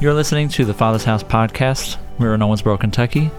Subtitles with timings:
[0.00, 1.96] You're listening to the Father's House podcast.
[2.18, 3.32] We're in Owensboro, Kentucky.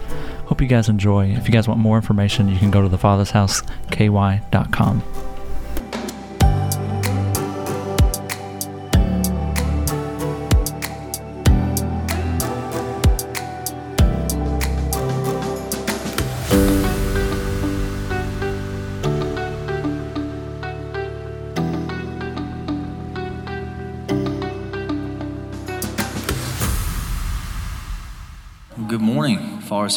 [0.44, 1.30] Hope you guys enjoy.
[1.30, 5.29] If you guys want more information, you can go to thefathersHouseKY.com.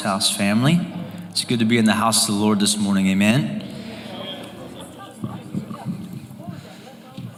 [0.04, 0.86] House family.
[1.30, 3.08] It's good to be in the house of the Lord this morning.
[3.08, 3.64] Amen.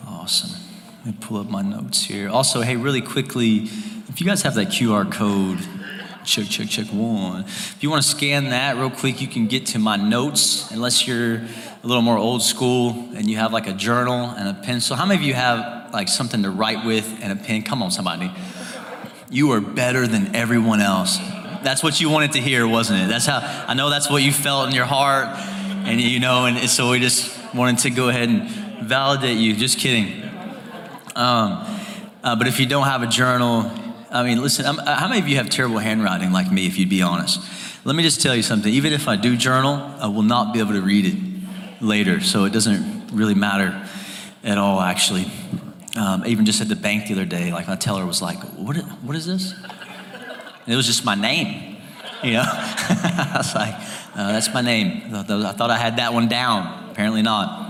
[0.08, 0.60] Awesome.
[0.98, 2.28] Let me pull up my notes here.
[2.28, 3.70] Also, hey, really quickly,
[4.10, 5.60] if you guys have that QR code,
[6.26, 7.42] check, check, check one.
[7.44, 11.08] If you want to scan that real quick, you can get to my notes, unless
[11.08, 14.96] you're a little more old school and you have like a journal and a pencil.
[14.96, 17.62] How many of you have like something to write with and a pen?
[17.62, 18.32] Come on, somebody.
[19.30, 21.20] You are better than everyone else.
[21.66, 23.08] That's what you wanted to hear, wasn't it?
[23.08, 25.26] That's how I know that's what you felt in your heart,
[25.88, 28.48] and you know, and so we just wanted to go ahead and
[28.88, 29.56] validate you.
[29.56, 30.22] Just kidding.
[31.16, 31.66] Um,
[32.24, 33.72] uh, but if you don't have a journal,
[34.12, 34.68] I mean, listen.
[34.68, 36.68] I'm, how many of you have terrible handwriting like me?
[36.68, 37.42] If you'd be honest,
[37.84, 38.72] let me just tell you something.
[38.72, 42.46] Even if I do journal, I will not be able to read it later, so
[42.46, 43.88] it doesn't really matter
[44.44, 45.26] at all, actually.
[45.98, 48.78] Um, even just at the bank the other day, like my teller was like, "What?
[49.02, 49.56] What is this?"
[50.68, 51.78] It was just my name,
[52.24, 52.44] you know.
[52.46, 53.76] I was like,
[54.16, 56.90] uh, "That's my name." I thought I had that one down.
[56.92, 57.66] Apparently not.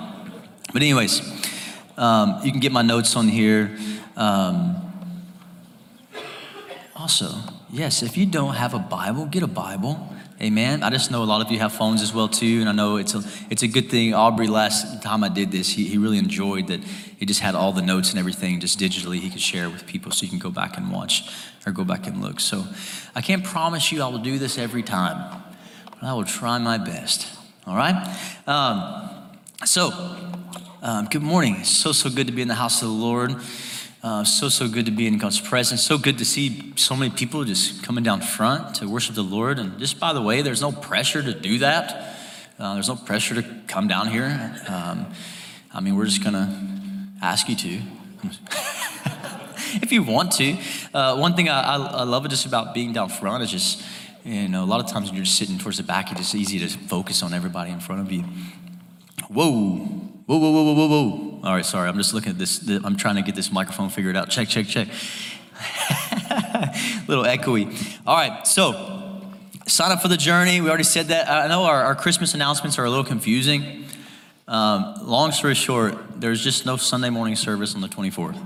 [0.72, 1.22] But anyways,
[1.98, 3.78] um, you can get my notes on here.
[4.16, 4.82] Um,
[6.96, 7.28] also,
[7.70, 10.15] yes, if you don't have a Bible, get a Bible.
[10.42, 10.84] Amen.
[10.84, 12.98] I just know a lot of you have phones as well too, and I know
[12.98, 14.14] it's a it's a good thing.
[14.14, 16.84] Aubrey, last time I did this, he, he really enjoyed that.
[16.84, 20.12] He just had all the notes and everything just digitally he could share with people,
[20.12, 21.30] so you can go back and watch
[21.66, 22.42] or go back and look.
[22.42, 22.66] So
[23.16, 25.42] I can't promise you I will do this every time,
[25.90, 27.28] but I will try my best.
[27.66, 27.96] All right.
[28.46, 29.10] Um,
[29.64, 29.92] so
[30.82, 31.56] um, good morning.
[31.62, 33.38] It's so so good to be in the house of the Lord.
[34.06, 35.82] Uh, so, so good to be in God's presence.
[35.82, 39.58] So good to see so many people just coming down front to worship the Lord.
[39.58, 42.16] And just by the way, there's no pressure to do that.
[42.60, 44.56] Uh, there's no pressure to come down here.
[44.68, 45.08] Um,
[45.74, 46.56] I mean, we're just going to
[47.24, 47.82] ask you to.
[49.82, 50.56] if you want to.
[50.94, 53.84] Uh, one thing I, I, I love just about being down front is just,
[54.24, 56.60] you know, a lot of times when you're sitting towards the back, it's just easy
[56.60, 58.24] to focus on everybody in front of you.
[59.30, 60.05] Whoa.
[60.26, 61.40] Whoa, whoa, whoa, whoa, whoa, whoa.
[61.44, 61.88] All right, sorry.
[61.88, 62.68] I'm just looking at this.
[62.84, 64.30] I'm trying to get this microphone figured out.
[64.30, 64.88] Check, check, check.
[67.08, 68.00] Little echoey.
[68.08, 69.22] All right, so
[69.68, 70.62] sign up for the journey.
[70.62, 71.30] We already said that.
[71.30, 73.86] I know our, our Christmas announcements are a little confusing.
[74.48, 78.40] Um, long story short, there's just no Sunday morning service on the 24th.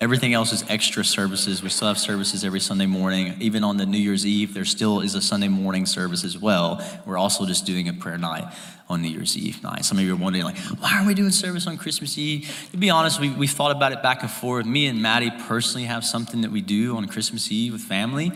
[0.00, 1.60] Everything else is extra services.
[1.60, 3.34] We still have services every Sunday morning.
[3.40, 6.80] Even on the New Year's Eve, there still is a Sunday morning service as well.
[7.04, 8.44] We're also just doing a prayer night
[8.88, 9.84] on New Year's Eve night.
[9.84, 12.68] Some of you are wondering, like, why aren't we doing service on Christmas Eve?
[12.70, 14.66] To be honest, we, we thought about it back and forth.
[14.66, 18.30] Me and Maddie personally have something that we do on Christmas Eve with family.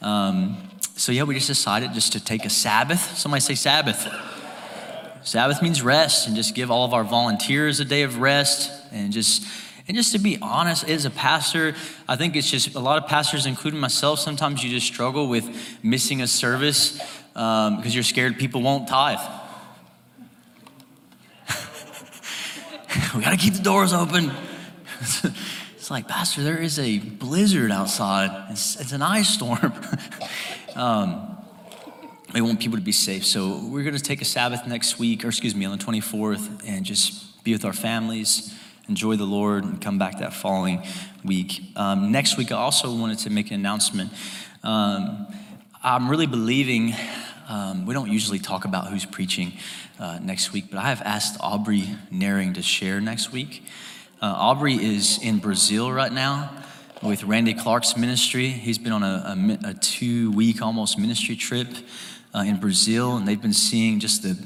[0.00, 0.58] Um,
[0.94, 3.18] so yeah, we just decided just to take a Sabbath.
[3.18, 4.06] Somebody say Sabbath.
[5.24, 9.12] Sabbath means rest, and just give all of our volunteers a day of rest, and
[9.12, 9.44] just
[9.90, 11.74] and just to be honest, as a pastor,
[12.06, 15.50] I think it's just a lot of pastors, including myself, sometimes you just struggle with
[15.82, 17.00] missing a service
[17.34, 19.18] um, because you're scared people won't tithe.
[23.16, 24.30] we got to keep the doors open.
[25.00, 29.74] it's like, Pastor, there is a blizzard outside, it's, it's an ice storm.
[30.76, 31.36] um,
[32.32, 33.26] we want people to be safe.
[33.26, 36.62] So we're going to take a Sabbath next week, or excuse me, on the 24th,
[36.64, 38.54] and just be with our families,
[38.90, 40.82] enjoy the Lord, and come back that following
[41.24, 41.62] week.
[41.76, 44.12] Um, next week, I also wanted to make an announcement.
[44.64, 45.28] Um,
[45.80, 46.92] I'm really believing,
[47.48, 49.52] um, we don't usually talk about who's preaching
[50.00, 53.62] uh, next week, but I have asked Aubrey Naring to share next week.
[54.20, 56.50] Uh, Aubrey is in Brazil right now
[57.00, 58.48] with Randy Clark's ministry.
[58.48, 61.68] He's been on a, a, a two week almost ministry trip
[62.34, 64.36] uh, in Brazil, and they've been seeing just the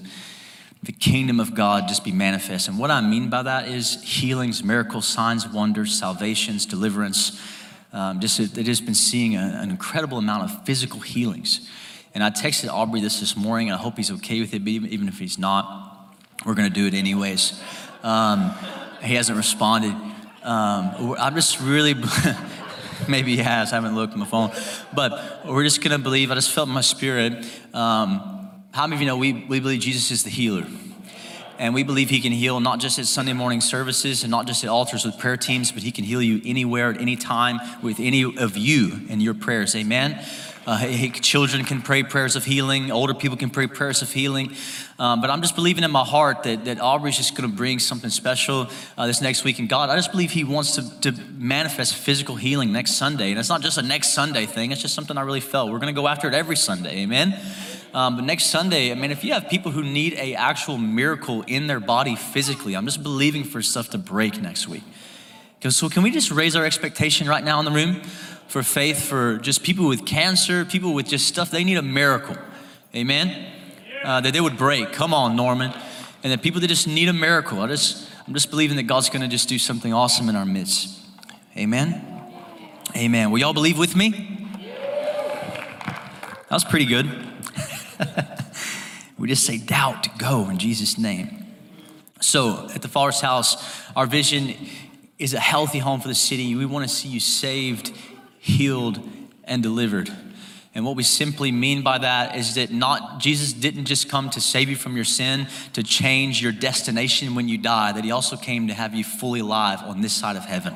[0.85, 2.69] the kingdom of God just be manifest.
[2.69, 7.41] And what I mean by that is healings, miracles, signs, wonders, salvations, deliverance.
[7.93, 11.69] Um, just they've just been seeing a, an incredible amount of physical healings.
[12.15, 14.69] And I texted Aubrey this this morning, and I hope he's okay with it, but
[14.69, 16.15] even, even if he's not,
[16.45, 17.61] we're going to do it anyways.
[18.03, 18.55] Um,
[19.03, 19.95] he hasn't responded.
[20.43, 21.95] Um, I'm just really,
[23.09, 24.53] maybe he has, I haven't looked at my phone,
[24.93, 26.31] but we're just going to believe.
[26.31, 27.45] I just felt in my spirit.
[27.73, 28.44] Um,
[28.75, 30.67] how many of you know we, we believe Jesus is the healer?
[31.61, 34.65] And we believe He can heal not just at Sunday morning services and not just
[34.65, 38.01] at altars with prayer teams, but He can heal you anywhere at any time with
[38.01, 39.77] any of you and your prayers.
[39.77, 40.21] Amen.
[40.67, 42.91] Uh, children can pray prayers of healing.
[42.91, 44.53] Older people can pray prayers of healing.
[44.99, 47.79] Um, but I'm just believing in my heart that, that Aubrey's just going to bring
[47.79, 48.67] something special
[48.99, 49.61] uh, this next week.
[49.61, 53.31] And God, I just believe He wants to, to manifest physical healing next Sunday.
[53.31, 55.71] And it's not just a next Sunday thing, it's just something I really felt.
[55.71, 57.03] We're going to go after it every Sunday.
[57.03, 57.41] Amen.
[57.95, 61.43] Um, but next Sunday, I mean, if you have people who need a actual miracle
[61.47, 64.83] in their body physically, I'm just believing for stuff to break next week.
[65.71, 68.03] So can we just raise our expectation right now in the room?
[68.55, 72.37] for faith for just people with cancer, people with just stuff, they need a miracle.
[72.95, 73.51] Amen?
[74.05, 74.93] Uh, that they would break.
[74.93, 75.73] Come on, Norman.
[76.23, 77.61] And that people that just need a miracle.
[77.61, 80.45] I just, I'm just believing that God's going to just do something awesome in our
[80.45, 81.01] midst.
[81.57, 82.01] Amen?
[82.97, 83.33] Amen.
[83.33, 84.49] Will y'all believe with me?
[86.49, 87.34] That was pretty good.
[89.19, 91.45] we just say, doubt, go in Jesus' name.
[92.21, 94.55] So, at the Father's house, our vision
[95.19, 96.55] is a healthy home for the city.
[96.55, 97.93] We want to see you saved
[98.45, 99.01] healed,
[99.45, 100.11] and delivered.
[100.75, 104.41] And what we simply mean by that is that not Jesus didn't just come to
[104.41, 108.37] save you from your sin, to change your destination when you die, that he also
[108.37, 110.75] came to have you fully alive on this side of heaven.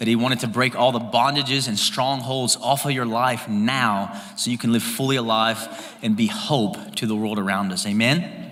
[0.00, 4.20] That he wanted to break all the bondages and strongholds off of your life now
[4.36, 7.86] so you can live fully alive and be hope to the world around us.
[7.86, 8.50] Amen.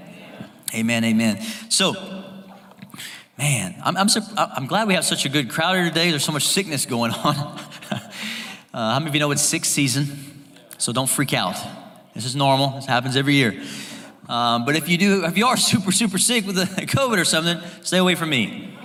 [0.75, 1.05] Amen.
[1.05, 1.41] Amen.
[1.69, 1.95] So,
[3.37, 6.11] man, I'm, I'm, I'm glad we have such a good crowd here today.
[6.11, 7.61] There's so much sickness going on.
[8.79, 10.06] Uh, how many of you know it's sixth season?
[10.77, 11.56] So don't freak out.
[12.15, 12.71] This is normal.
[12.77, 13.61] This happens every year.
[14.29, 17.25] Um, but if you do, if you are super, super sick with a COVID or
[17.25, 18.78] something, stay away from me.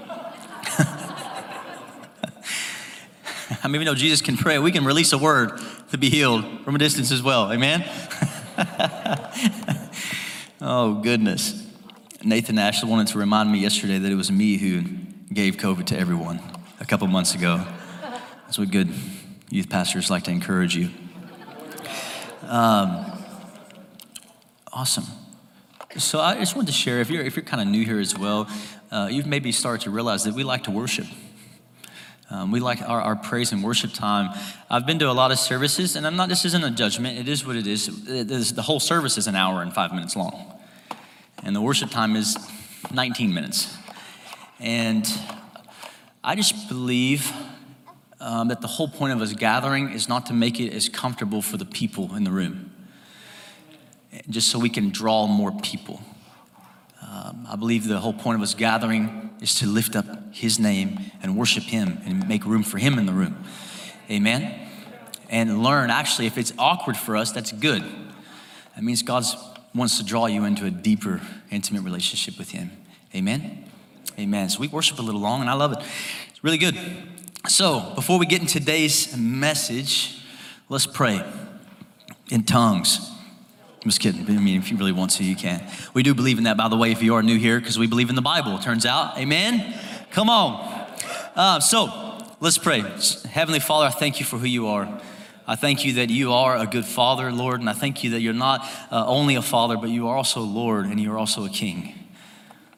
[3.64, 4.60] Many of you know Jesus can pray?
[4.60, 5.58] We can release a word
[5.92, 7.50] to be healed from a distance as well.
[7.50, 7.90] Amen?
[10.62, 11.66] oh, goodness.
[12.22, 14.82] Nathan Ashley wanted to remind me yesterday that it was me who
[15.34, 16.42] gave COVID to everyone
[16.82, 17.66] a couple months ago.
[18.44, 18.90] That's what good
[19.50, 20.90] youth pastors like to encourage you.
[22.42, 23.06] Um,
[24.74, 25.06] awesome.
[25.98, 28.18] So I just wanted to share, if you're, if you're kind of new here as
[28.18, 28.50] well,
[28.92, 31.06] uh, you've maybe started to realize that we like to worship.
[32.30, 34.38] Um, we like our, our praise and worship time.
[34.70, 37.28] I've been to a lot of services, and I'm not, this isn't a judgment, it
[37.28, 37.88] is what it is.
[38.10, 38.54] It is.
[38.54, 40.60] The whole service is an hour and five minutes long,
[41.44, 42.38] and the worship time is
[42.94, 43.76] 19 minutes.
[44.60, 45.06] And
[46.24, 47.32] I just believe
[48.22, 51.42] um, that the whole point of us gathering is not to make it as comfortable
[51.42, 52.72] for the people in the room,
[54.30, 56.02] just so we can draw more people.
[57.02, 61.12] Um, I believe the whole point of us gathering is to lift up His name
[61.22, 63.44] and worship Him and make room for Him in the room.
[64.10, 64.70] Amen?
[65.30, 67.84] And learn, actually, if it's awkward for us, that's good.
[68.76, 69.26] That means God
[69.76, 72.72] wants to draw you into a deeper, intimate relationship with Him.
[73.14, 73.66] Amen?
[74.18, 74.50] Amen.
[74.50, 75.80] So we worship a little long, and I love it.
[76.30, 76.78] It's really good.
[77.50, 80.24] So, before we get in today's message,
[80.70, 81.22] let's pray
[82.32, 83.13] in tongues.
[83.84, 84.22] I'm just kidding.
[84.22, 85.62] I mean, if you really want to, you can.
[85.94, 87.86] We do believe in that, by the way, if you are new here, because we
[87.86, 89.18] believe in the Bible, turns out.
[89.18, 89.78] Amen?
[90.12, 90.88] Come on.
[91.36, 92.80] Uh, so, let's pray.
[93.30, 95.02] Heavenly Father, I thank you for who you are.
[95.46, 98.22] I thank you that you are a good father, Lord, and I thank you that
[98.22, 101.50] you're not uh, only a father, but you are also Lord and you're also a
[101.50, 101.94] king.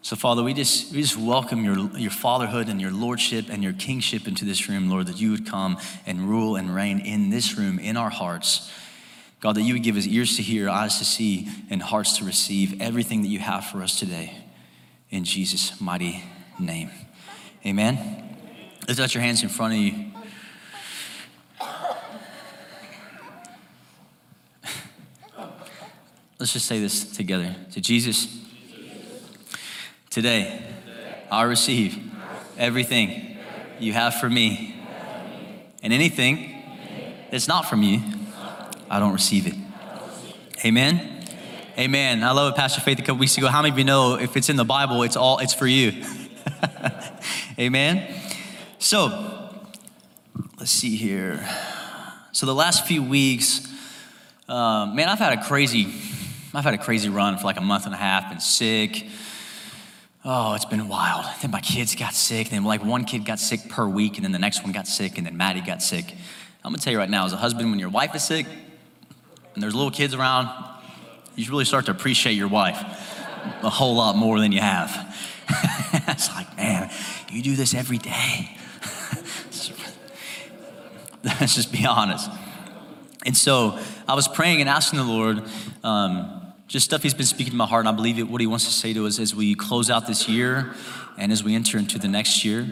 [0.02, 3.74] So, Father, we just, we just welcome your, your fatherhood and your lordship and your
[3.74, 7.56] kingship into this room, Lord, that you would come and rule and reign in this
[7.58, 8.72] room, in our hearts.
[9.46, 12.26] God, that you would give us ears to hear, eyes to see, and hearts to
[12.26, 14.36] receive everything that you have for us today.
[15.12, 16.24] In Jesus' mighty
[16.58, 16.90] name.
[17.64, 18.40] Amen.
[18.88, 20.12] Lift out your hands in front of you.
[26.40, 27.56] Let's just say this together.
[27.74, 28.28] To Jesus,
[30.10, 30.74] Today,
[31.30, 32.00] I receive
[32.58, 33.38] everything
[33.78, 34.76] you have for me.
[35.84, 36.64] And anything
[37.30, 38.02] that's not from you,
[38.96, 39.56] I don't receive it.
[40.64, 41.26] Amen.
[41.78, 42.24] Amen.
[42.24, 43.48] I love it, Pastor Faith a couple weeks ago.
[43.48, 46.02] How many of you know if it's in the Bible, it's all it's for you?
[47.60, 48.08] Amen.
[48.80, 49.54] So
[50.58, 51.46] let's see here.
[52.32, 53.68] So the last few weeks,
[54.48, 55.94] uh, man, I've had a crazy,
[56.54, 58.30] I've had a crazy run for like a month and a half.
[58.30, 59.08] Been sick.
[60.24, 61.26] Oh, it's been wild.
[61.42, 62.48] Then my kids got sick.
[62.50, 65.18] Then like one kid got sick per week, and then the next one got sick,
[65.18, 66.16] and then Maddie got sick.
[66.64, 68.48] I'm gonna tell you right now, as a husband, when your wife is sick
[69.56, 70.50] and there's little kids around,
[71.36, 72.78] you really start to appreciate your wife
[73.64, 75.18] a whole lot more than you have.
[76.08, 76.92] it's like, man,
[77.32, 78.58] you do this every day.
[81.24, 82.30] Let's just be honest.
[83.26, 85.44] And so I was praying and asking the Lord,
[85.84, 88.48] um, just stuff He's been speaking to my heart, and I believe it, what He
[88.48, 90.76] wants to say to us as we close out this year
[91.18, 92.68] and as we enter into the next year.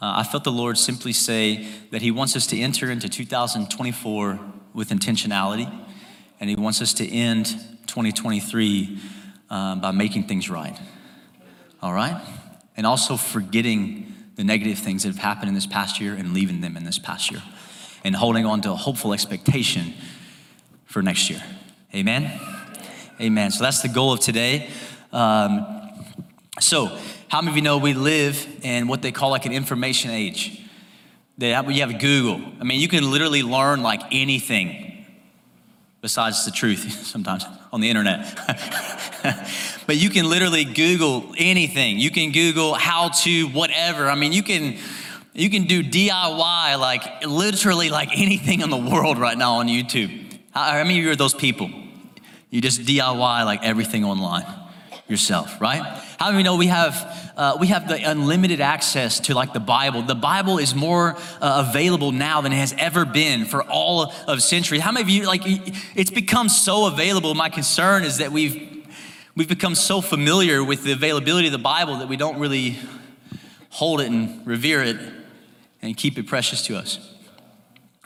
[0.00, 4.38] Uh, I felt the Lord simply say that He wants us to enter into 2024
[4.74, 5.72] with intentionality,
[6.40, 7.46] and He wants us to end
[7.86, 8.98] 2023
[9.50, 10.78] um, by making things right.
[11.82, 12.20] All right?
[12.76, 16.60] And also forgetting the negative things that have happened in this past year and leaving
[16.60, 17.42] them in this past year,
[18.04, 19.94] and holding on to a hopeful expectation
[20.86, 21.42] for next year.
[21.94, 22.38] Amen?
[23.20, 23.50] Amen.
[23.50, 24.70] So that's the goal of today.
[25.12, 25.66] Um,
[26.60, 26.96] so,
[27.28, 30.62] how many of you know we live in what they call like an information age?
[31.36, 32.52] They have, you have Google.
[32.60, 34.87] I mean, you can literally learn like anything
[36.08, 38.34] besides the truth sometimes on the internet.
[39.86, 41.98] but you can literally Google anything.
[41.98, 44.08] You can Google how to whatever.
[44.08, 44.78] I mean, you can
[45.34, 50.10] you can do DIY like literally like anything in the world right now on YouTube.
[50.52, 51.70] How, how many of you are those people?
[52.48, 54.46] You just DIY like everything online
[55.08, 56.02] yourself, right?
[56.18, 60.02] How we know we have uh, we have the unlimited access to like the Bible?
[60.02, 64.42] The Bible is more uh, available now than it has ever been for all of
[64.42, 64.80] centuries.
[64.80, 67.36] How many of you like it's become so available?
[67.36, 68.84] My concern is that we've
[69.36, 72.78] we've become so familiar with the availability of the Bible that we don't really
[73.70, 74.98] hold it and revere it
[75.82, 77.14] and keep it precious to us.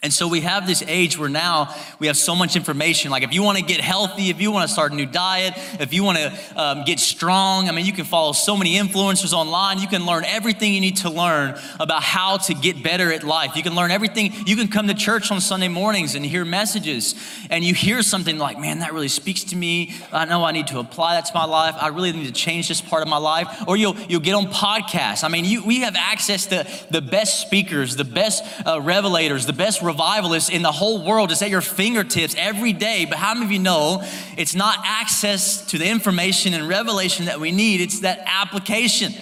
[0.05, 3.13] And so we have this age where now we have so much information.
[3.13, 5.55] Like if you want to get healthy, if you want to start a new diet,
[5.79, 9.33] if you want to um, get strong, I mean, you can follow so many influencers
[9.33, 9.79] online.
[9.79, 13.55] You can learn everything you need to learn about how to get better at life.
[13.55, 14.33] You can learn everything.
[14.45, 17.15] You can come to church on Sunday mornings and hear messages,
[17.49, 19.95] and you hear something like, man, that really speaks to me.
[20.11, 21.77] I know I need to apply that to my life.
[21.81, 23.63] I really need to change this part of my life.
[23.69, 25.23] Or you'll, you'll get on podcasts.
[25.23, 29.53] I mean, you, we have access to the best speakers, the best uh, revelators, the
[29.53, 31.31] best revivalists in the whole world.
[31.31, 33.05] It's at your fingertips every day.
[33.05, 34.03] But how many of you know
[34.37, 37.81] it's not access to the information and revelation that we need?
[37.81, 39.13] It's that application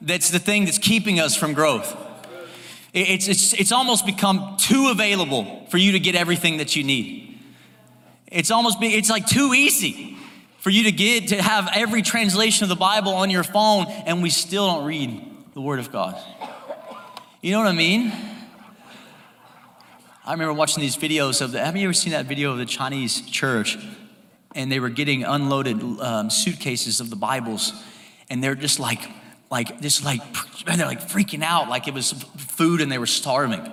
[0.00, 1.96] that's the thing that's keeping us from growth.
[2.92, 7.38] It's, it's, it's almost become too available for you to get everything that you need.
[8.32, 10.16] It's almost be, it's like too easy
[10.58, 14.22] for you to get to have every translation of the Bible on your phone, and
[14.22, 15.22] we still don't read
[15.54, 16.20] the Word of God.
[17.40, 18.12] You know what I mean?
[20.26, 22.66] I remember watching these videos of the, have you ever seen that video of the
[22.66, 23.78] Chinese church?
[24.56, 27.72] And they were getting unloaded um, suitcases of the Bibles,
[28.28, 29.08] and they're just like,
[29.52, 30.20] like, just like,
[30.66, 33.70] they're like freaking out like it was food and they were starving.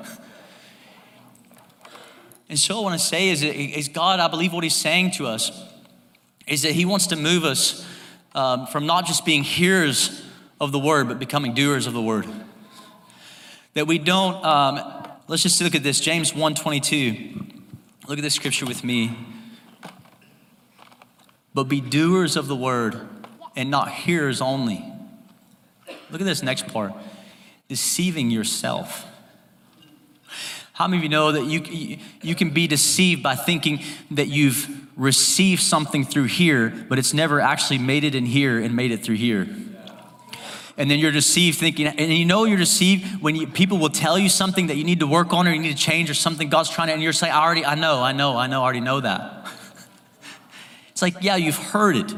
[2.49, 5.11] And so, what I want to say is, is God, I believe what He's saying
[5.11, 5.51] to us
[6.45, 7.83] is that He wants to move us
[8.35, 10.21] um, from not just being hearers
[10.61, 12.27] of the word, but becoming doers of the word.
[13.73, 15.02] That we don't, um,
[15.33, 15.99] Let's just look at this.
[15.99, 17.43] James 1:22.
[18.07, 19.17] Look at this scripture with me.
[21.55, 23.01] But be doers of the word
[23.55, 24.85] and not hearers only.
[26.11, 26.93] Look at this next part.
[27.67, 29.07] Deceiving yourself.
[30.73, 34.87] How many of you know that you, you can be deceived by thinking that you've
[34.95, 39.03] received something through here, but it's never actually made it in here and made it
[39.03, 39.47] through here?
[40.77, 44.17] And then you're deceived thinking, and you know you're deceived when you, people will tell
[44.17, 46.49] you something that you need to work on or you need to change or something
[46.49, 48.63] God's trying to, and you're saying, I already, I know, I know, I know, I
[48.63, 49.47] already know that.
[50.89, 52.13] it's like, yeah, you've heard it.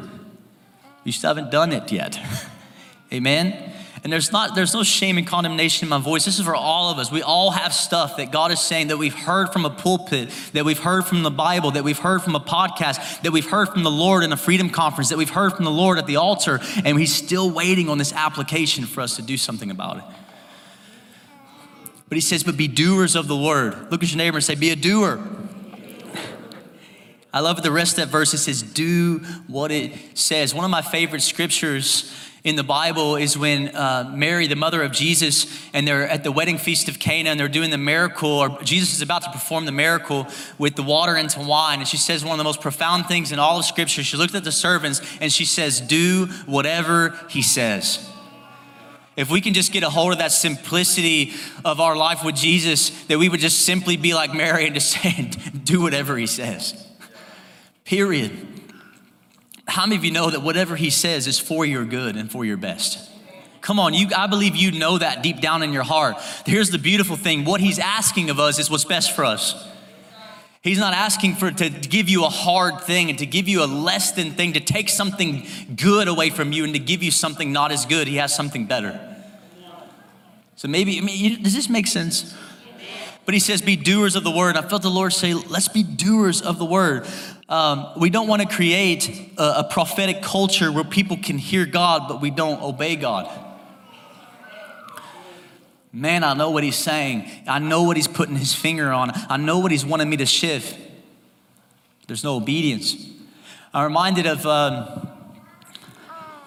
[1.04, 2.20] You still haven't done it yet.
[3.14, 3.74] Amen?
[4.06, 6.26] And there's not there's no shame and condemnation in my voice.
[6.26, 7.12] This is for all of us.
[7.12, 10.64] We all have stuff that God is saying that we've heard from a pulpit, that
[10.64, 13.82] we've heard from the Bible, that we've heard from a podcast, that we've heard from
[13.82, 16.60] the Lord in a freedom conference, that we've heard from the Lord at the altar,
[16.84, 20.04] and He's still waiting on this application for us to do something about it.
[22.08, 23.90] But He says, but be doers of the word.
[23.90, 25.20] Look at your neighbor and say, be a doer.
[27.34, 28.36] I love the rest of that verse.
[28.36, 30.54] It says, do what it says.
[30.54, 32.14] One of my favorite scriptures
[32.46, 36.32] in the Bible is when uh, Mary, the mother of Jesus, and they're at the
[36.32, 39.66] wedding feast of Cana and they're doing the miracle, or Jesus is about to perform
[39.66, 40.28] the miracle
[40.60, 41.80] with the water into wine.
[41.80, 44.04] And she says one of the most profound things in all of Scripture.
[44.04, 48.08] She looked at the servants and she says, Do whatever he says.
[49.18, 51.34] If we can just get a hold of that simplicity
[51.64, 54.92] of our life with Jesus, that we would just simply be like Mary and just
[55.02, 55.32] say,
[55.64, 56.86] Do whatever he says.
[57.86, 58.55] Period.
[59.68, 62.46] How many of you know that whatever he says is for your good and for
[62.46, 63.12] your best?
[63.62, 66.18] Come on, you, I believe you know that deep down in your heart.
[66.46, 69.68] Here's the beautiful thing what he's asking of us is what's best for us.
[70.62, 73.68] He's not asking for to give you a hard thing and to give you a
[73.68, 75.46] less than thing, to take something
[75.76, 78.08] good away from you and to give you something not as good.
[78.08, 79.00] He has something better.
[80.56, 82.36] So maybe, I mean, does this make sense?
[83.26, 84.56] But he says, be doers of the word.
[84.56, 87.08] I felt the Lord say, let's be doers of the word.
[87.50, 92.08] Um, we don't want to create a, a prophetic culture where people can hear God,
[92.08, 93.30] but we don't obey God.
[95.92, 97.30] Man, I know what he's saying.
[97.48, 99.12] I know what he's putting his finger on.
[99.30, 100.78] I know what he's wanting me to shift.
[102.08, 102.96] There's no obedience.
[103.74, 105.10] I'm reminded of, um,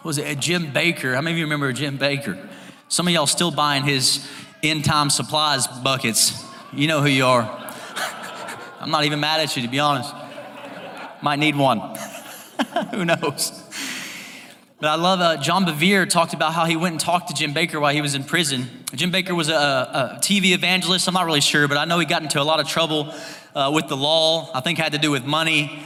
[0.04, 1.14] was it Jim Bakker?
[1.14, 2.38] How many of you remember Jim Bakker?
[2.88, 4.26] Some of y'all still buying his
[4.62, 6.44] end time supplies buckets.
[6.72, 7.42] You know who you are.
[8.80, 10.14] I'm not even mad at you, to be honest.
[11.22, 11.80] Might need one.
[12.90, 13.64] who knows?
[14.78, 17.54] But I love uh, John Bevere talked about how he went and talked to Jim
[17.54, 18.68] Bakker while he was in prison.
[18.94, 21.08] Jim Bakker was a, a TV evangelist.
[21.08, 23.14] I'm not really sure, but I know he got into a lot of trouble
[23.54, 24.50] uh, with the law.
[24.54, 25.82] I think had to do with money,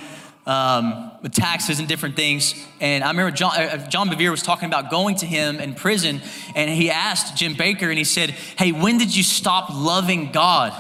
[0.46, 2.54] um, with taxes and different things.
[2.80, 6.20] And I remember John, uh, John Bevere was talking about going to him in prison,
[6.54, 10.72] and he asked Jim Bakker, and he said, "Hey, when did you stop loving God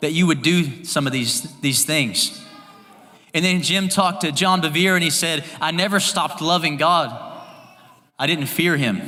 [0.00, 2.44] that you would do some of these these things?"
[3.34, 7.24] And then Jim talked to John Bevere, and he said, "I never stopped loving God."
[8.18, 9.00] I didn't fear him.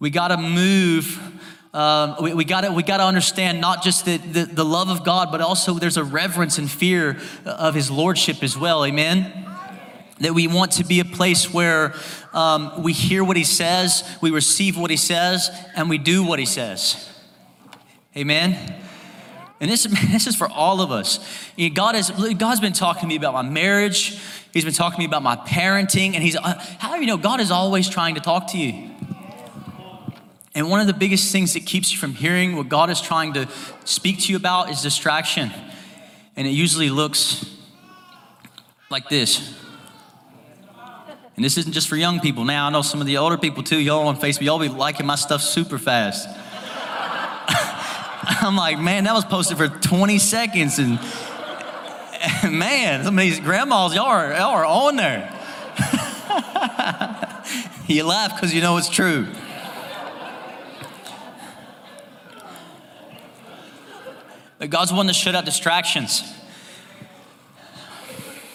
[0.00, 1.29] We got to move.
[1.72, 5.30] Um, we, we gotta, we gotta understand not just the, the, the love of God,
[5.30, 8.84] but also there's a reverence and fear of His Lordship as well.
[8.84, 9.46] Amen
[10.20, 11.94] that we want to be a place where
[12.32, 16.38] um, we hear what he says, we receive what he says, and we do what
[16.38, 17.08] he says.
[18.16, 18.82] Amen.
[19.60, 21.18] And this, this is for all of us.
[21.74, 24.20] God has, God's been talking to me about my marriage.
[24.52, 26.14] He's been talking to me about my parenting.
[26.14, 28.89] And he's, uh, how do you know God is always trying to talk to you?
[30.60, 33.32] And one of the biggest things that keeps you from hearing what God is trying
[33.32, 33.48] to
[33.86, 35.50] speak to you about is distraction.
[36.36, 37.46] And it usually looks
[38.90, 39.58] like this.
[41.34, 42.44] And this isn't just for young people.
[42.44, 43.78] Now, I know some of the older people too.
[43.78, 46.28] Y'all on Facebook, y'all be liking my stuff super fast.
[48.42, 50.78] I'm like, man, that was posted for 20 seconds.
[50.78, 51.00] And,
[52.42, 55.34] and man, some of these grandmas, y'all are, y'all are on there.
[57.86, 59.26] you laugh because you know it's true.
[64.68, 66.22] God's wanting to shut out distractions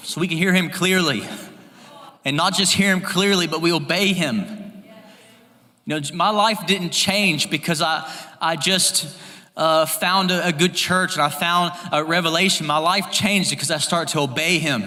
[0.03, 1.27] so we can hear Him clearly.
[2.23, 4.83] And not just hear Him clearly, but we obey Him.
[5.85, 9.17] You know, my life didn't change because I, I just
[9.57, 13.71] uh, found a, a, good church and I found a revelation, my life changed because
[13.71, 14.83] I started to obey Him.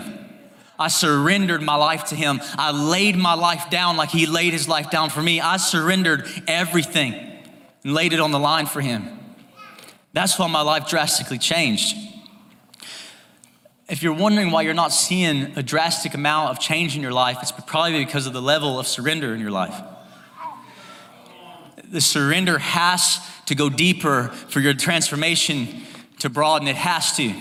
[0.78, 2.40] I surrendered my life to Him.
[2.56, 5.40] I laid my life down like He laid His life down for me.
[5.40, 7.14] I surrendered everything
[7.82, 9.17] and laid it on the line for Him.
[10.18, 11.96] That's why my life drastically changed.
[13.88, 17.38] If you're wondering why you're not seeing a drastic amount of change in your life,
[17.40, 19.80] it's probably because of the level of surrender in your life.
[21.88, 25.82] The surrender has to go deeper for your transformation
[26.18, 26.66] to broaden.
[26.66, 27.32] It has to.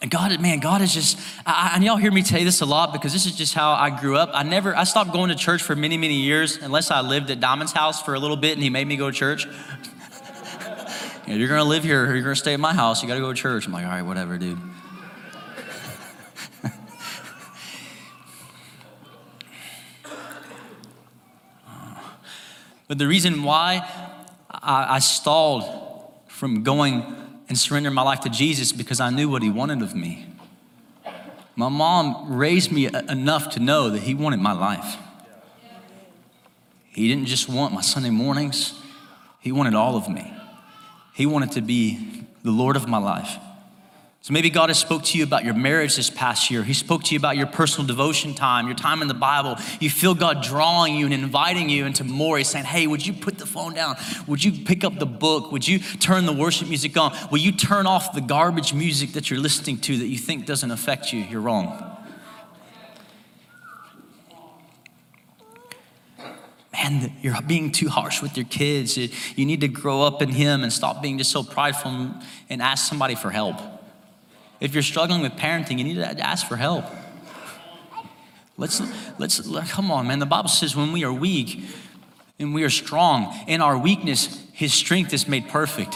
[0.00, 2.94] And God, man, God is just, I, and y'all hear me say this a lot
[2.94, 4.30] because this is just how I grew up.
[4.32, 7.40] I never, I stopped going to church for many, many years unless I lived at
[7.40, 9.46] Diamond's house for a little bit and he made me go to church.
[11.28, 13.34] You know, you're gonna live here, you're gonna stay at my house, you gotta go
[13.34, 13.66] to church.
[13.66, 14.58] I'm like, all right, whatever, dude.
[22.88, 23.86] but the reason why
[24.50, 27.04] I, I stalled from going
[27.50, 30.24] and surrendering my life to Jesus because I knew what He wanted of me.
[31.56, 34.96] My mom raised me enough to know that He wanted my life.
[36.86, 38.80] He didn't just want my Sunday mornings,
[39.40, 40.37] He wanted all of me.
[41.18, 41.98] He wanted to be
[42.44, 43.38] the Lord of my life.
[44.22, 46.62] So maybe God has spoke to you about your marriage this past year.
[46.62, 49.56] He spoke to you about your personal devotion time, your time in the Bible.
[49.80, 52.38] You feel God drawing you and inviting you into more.
[52.38, 53.96] He's saying, "Hey, would you put the phone down?
[54.28, 55.50] Would you pick up the book?
[55.50, 57.12] Would you turn the worship music on?
[57.32, 60.70] Will you turn off the garbage music that you're listening to that you think doesn't
[60.70, 61.26] affect you?
[61.28, 61.87] You're wrong."
[66.78, 68.96] Man, you're being too harsh with your kids.
[68.96, 72.14] You need to grow up in Him and stop being just so prideful
[72.48, 73.60] and ask somebody for help.
[74.60, 76.84] If you're struggling with parenting, you need to ask for help.
[78.56, 78.82] Let's,
[79.18, 80.18] let's, come on, man.
[80.18, 81.64] The Bible says when we are weak
[82.40, 85.94] and we are strong, in our weakness, His strength is made perfect.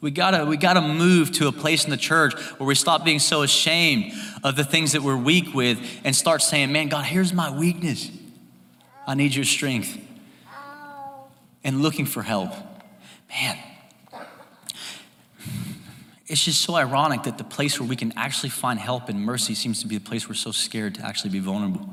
[0.00, 3.20] We gotta, we gotta move to a place in the church where we stop being
[3.20, 7.32] so ashamed of the things that we're weak with and start saying, Man, God, here's
[7.32, 8.10] my weakness.
[9.06, 9.98] I need your strength.
[11.64, 12.52] And looking for help.
[13.28, 13.56] Man,
[16.26, 19.54] it's just so ironic that the place where we can actually find help and mercy
[19.54, 21.88] seems to be the place we're so scared to actually be vulnerable.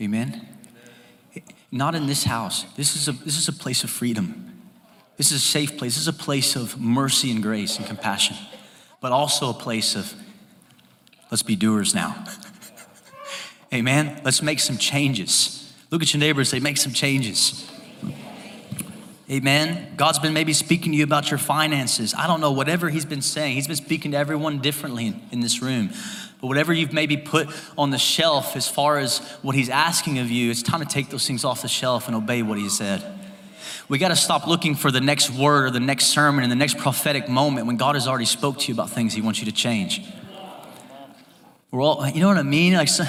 [0.00, 0.48] Amen?
[1.72, 2.64] not in this house.
[2.76, 4.62] This is a, this is a place of freedom.
[5.16, 5.94] This is a safe place.
[5.94, 8.36] This is a place of mercy and grace and compassion,
[9.00, 10.12] but also a place of
[11.30, 12.24] let's be doers now.
[13.72, 14.20] Amen.
[14.24, 15.72] Let's make some changes.
[15.90, 17.68] Look at your neighbors, they make some changes.
[19.30, 19.94] Amen.
[19.96, 22.12] God's been maybe speaking to you about your finances.
[22.14, 23.54] I don't know, whatever He's been saying.
[23.54, 25.90] He's been speaking to everyone differently in, in, this room.
[26.40, 30.30] But whatever you've maybe put on the shelf as far as what He's asking of
[30.30, 33.02] you, it's time to take those things off the shelf and obey what He said.
[33.88, 36.56] We got to stop looking for the next word or the next sermon and the
[36.56, 39.46] next prophetic moment when God has already spoke to you about things He wants you
[39.46, 40.02] to change.
[41.70, 42.74] We're all, you know what I mean?
[42.74, 43.04] Like, so,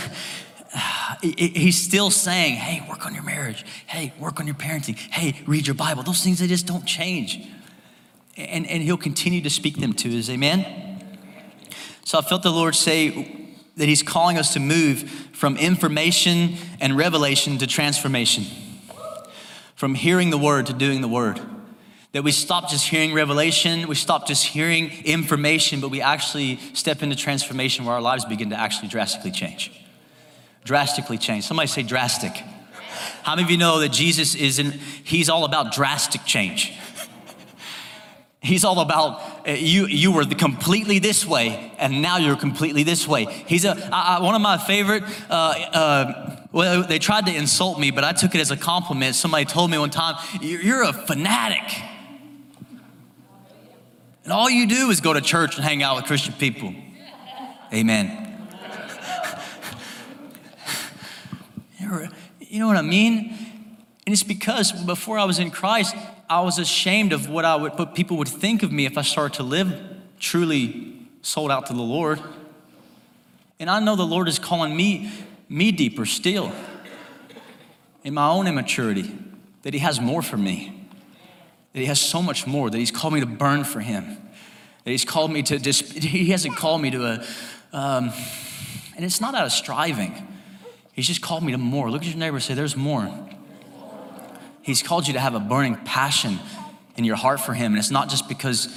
[1.22, 3.66] he's still saying, hey, work on your marriage.
[3.88, 4.96] Hey, work on your parenting.
[4.96, 6.04] Hey, read your Bible.
[6.04, 7.48] Those things, they just don't change.
[8.36, 10.30] And, and he'll continue to speak them to us.
[10.30, 11.00] Amen?
[12.04, 16.98] So I felt the Lord say that he's calling us to move from information and
[16.98, 18.46] revelation to transformation,
[19.76, 21.40] from hearing the word to doing the word.
[22.12, 27.02] That we stop just hearing revelation, we stop just hearing information, but we actually step
[27.02, 29.72] into transformation where our lives begin to actually drastically change
[30.64, 31.46] drastically change.
[31.46, 32.34] Somebody say drastic.
[33.24, 36.74] How many of you know that Jesus isn't, he's all about drastic change?
[38.44, 39.88] He's all about uh, you.
[39.88, 43.24] You were completely this way, and now you're completely this way.
[43.48, 45.04] He's a I, I, one of my favorite.
[45.30, 49.16] Uh, uh, well, they tried to insult me, but I took it as a compliment.
[49.16, 51.64] Somebody told me one time, "You're a fanatic,"
[54.26, 56.76] and all you do is go to church and hang out with Christian people.
[57.74, 58.23] Amen.
[62.40, 63.36] You know what I mean?
[64.06, 65.96] And it's because before I was in Christ,
[66.30, 69.02] I was ashamed of what I would, what people would think of me if I
[69.02, 69.74] started to live
[70.20, 72.22] truly sold out to the Lord.
[73.60, 75.12] And I know the Lord is calling me,
[75.48, 76.52] me deeper still
[78.04, 79.18] in my own immaturity,
[79.62, 80.88] that He has more for me,
[81.72, 84.18] that He has so much more, that He's called me to burn for Him,
[84.84, 87.26] that He's called me to, just, He hasn't called me to a,
[87.72, 88.12] um,
[88.96, 90.28] and it's not out of striving.
[90.94, 91.90] He's just called me to more.
[91.90, 93.12] Look at your neighbor say, There's more.
[94.62, 96.40] He's called you to have a burning passion
[96.96, 97.74] in your heart for Him.
[97.74, 98.74] And it's not just because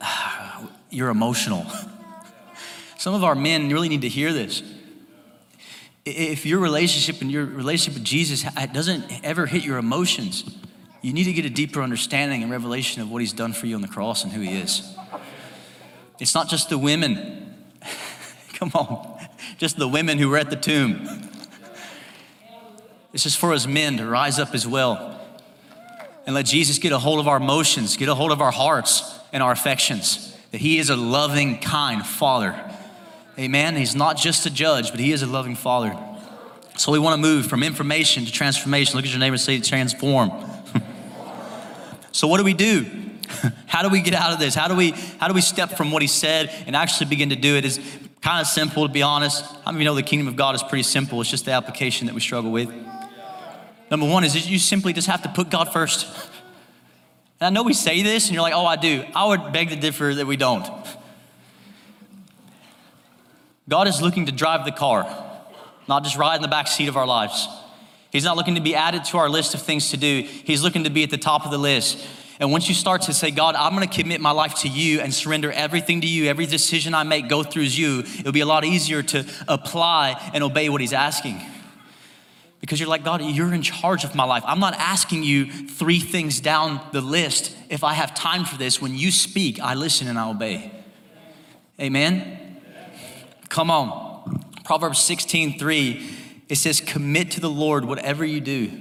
[0.00, 1.66] uh, you're emotional.
[2.98, 4.62] Some of our men really need to hear this.
[6.04, 8.42] If your relationship and your relationship with Jesus
[8.72, 10.44] doesn't ever hit your emotions,
[11.02, 13.74] you need to get a deeper understanding and revelation of what He's done for you
[13.74, 14.96] on the cross and who He is.
[16.18, 17.54] It's not just the women.
[18.54, 19.26] Come on.
[19.58, 21.28] Just the women who were at the tomb.
[23.12, 25.18] This is for us men to rise up as well
[26.26, 29.18] and let Jesus get a hold of our emotions, get a hold of our hearts
[29.32, 30.36] and our affections.
[30.50, 32.54] That He is a loving, kind Father.
[33.38, 33.76] Amen.
[33.76, 35.96] He's not just a judge, but He is a loving Father.
[36.76, 38.96] So we want to move from information to transformation.
[38.96, 40.30] Look at your neighbor and say, transform.
[42.12, 42.84] so what do we do?
[43.66, 44.54] How do we get out of this?
[44.54, 47.36] How do we how do we step from what he said and actually begin to
[47.36, 47.64] do it?
[47.64, 47.78] Is
[48.22, 49.44] kind of simple to be honest.
[49.44, 51.20] How many of you know the kingdom of God is pretty simple?
[51.20, 52.72] It's just the application that we struggle with.
[53.90, 56.06] Number one is you simply just have to put God first.
[57.40, 59.04] And I know we say this and you're like, oh, I do.
[59.14, 60.68] I would beg to differ that we don't.
[63.68, 65.04] God is looking to drive the car,
[65.88, 67.48] not just ride in the back seat of our lives.
[68.10, 70.22] He's not looking to be added to our list of things to do.
[70.22, 72.04] He's looking to be at the top of the list.
[72.40, 75.12] And once you start to say, God, I'm gonna commit my life to you and
[75.12, 78.64] surrender everything to you, every decision I make go through you, it'll be a lot
[78.64, 81.42] easier to apply and obey what He's asking
[82.60, 84.42] because you're like, God, you're in charge of my life.
[84.46, 88.82] I'm not asking you three things down the list if I have time for this.
[88.82, 90.72] When you speak, I listen and I obey.
[91.80, 92.60] Amen?
[93.48, 94.44] Come on.
[94.64, 96.10] Proverbs 16 3,
[96.48, 98.72] it says, Commit to the Lord whatever you do,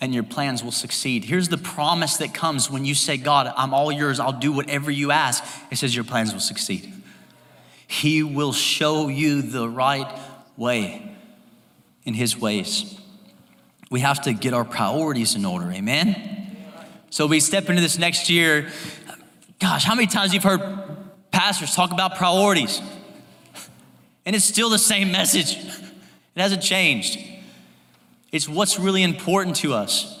[0.00, 1.24] and your plans will succeed.
[1.24, 4.90] Here's the promise that comes when you say, God, I'm all yours, I'll do whatever
[4.90, 5.44] you ask.
[5.70, 6.92] It says, Your plans will succeed.
[7.86, 10.18] He will show you the right
[10.56, 11.14] way
[12.04, 12.98] in His ways
[13.92, 15.70] we have to get our priorities in order.
[15.70, 16.56] Amen?
[17.10, 18.70] So we step into this next year.
[19.60, 20.62] Gosh, how many times you've heard
[21.30, 22.80] pastors talk about priorities?
[24.24, 25.58] And it's still the same message.
[25.58, 27.18] It hasn't changed.
[28.32, 30.18] It's what's really important to us.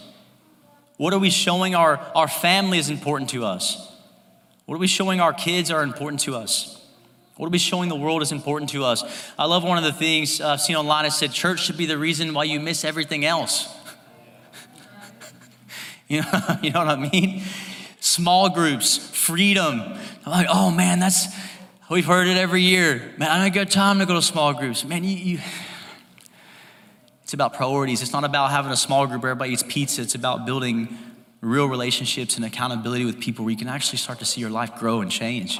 [0.98, 3.90] What are we showing our, our family is important to us?
[4.66, 6.81] What are we showing our kids are important to us?
[7.42, 9.02] What are we showing the world is important to us?
[9.36, 11.06] I love one of the things uh, I've seen online.
[11.06, 13.68] It said, Church should be the reason why you miss everything else.
[16.08, 17.42] you, know, you know what I mean?
[17.98, 19.80] Small groups, freedom.
[19.80, 21.34] I'm like, oh man, that's,
[21.90, 23.12] we've heard it every year.
[23.18, 24.84] Man, I don't got time to go to small groups.
[24.84, 25.38] Man, you, you
[27.24, 28.02] It's about priorities.
[28.02, 30.02] It's not about having a small group where everybody eats pizza.
[30.02, 30.96] It's about building
[31.40, 34.76] real relationships and accountability with people where you can actually start to see your life
[34.76, 35.58] grow and change.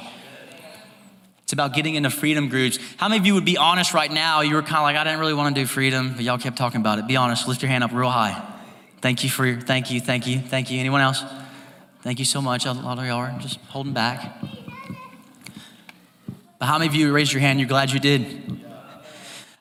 [1.53, 2.79] It's about getting into freedom groups.
[2.97, 4.41] How many of you would be honest right now?
[4.41, 6.57] You were kind of like, I didn't really want to do freedom, but y'all kept
[6.57, 7.05] talking about it.
[7.05, 7.47] Be honest.
[7.47, 8.41] Lift your hand up real high.
[9.01, 10.79] Thank you for your, thank you, thank you, thank you.
[10.79, 11.23] Anyone else?
[12.01, 12.65] Thank you so much.
[12.65, 14.35] A lot of y'all are just holding back.
[16.57, 17.59] But how many of you raised your hand?
[17.59, 18.25] You're glad you did.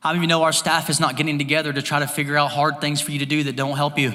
[0.00, 2.38] How many of you know our staff is not getting together to try to figure
[2.38, 4.14] out hard things for you to do that don't help you?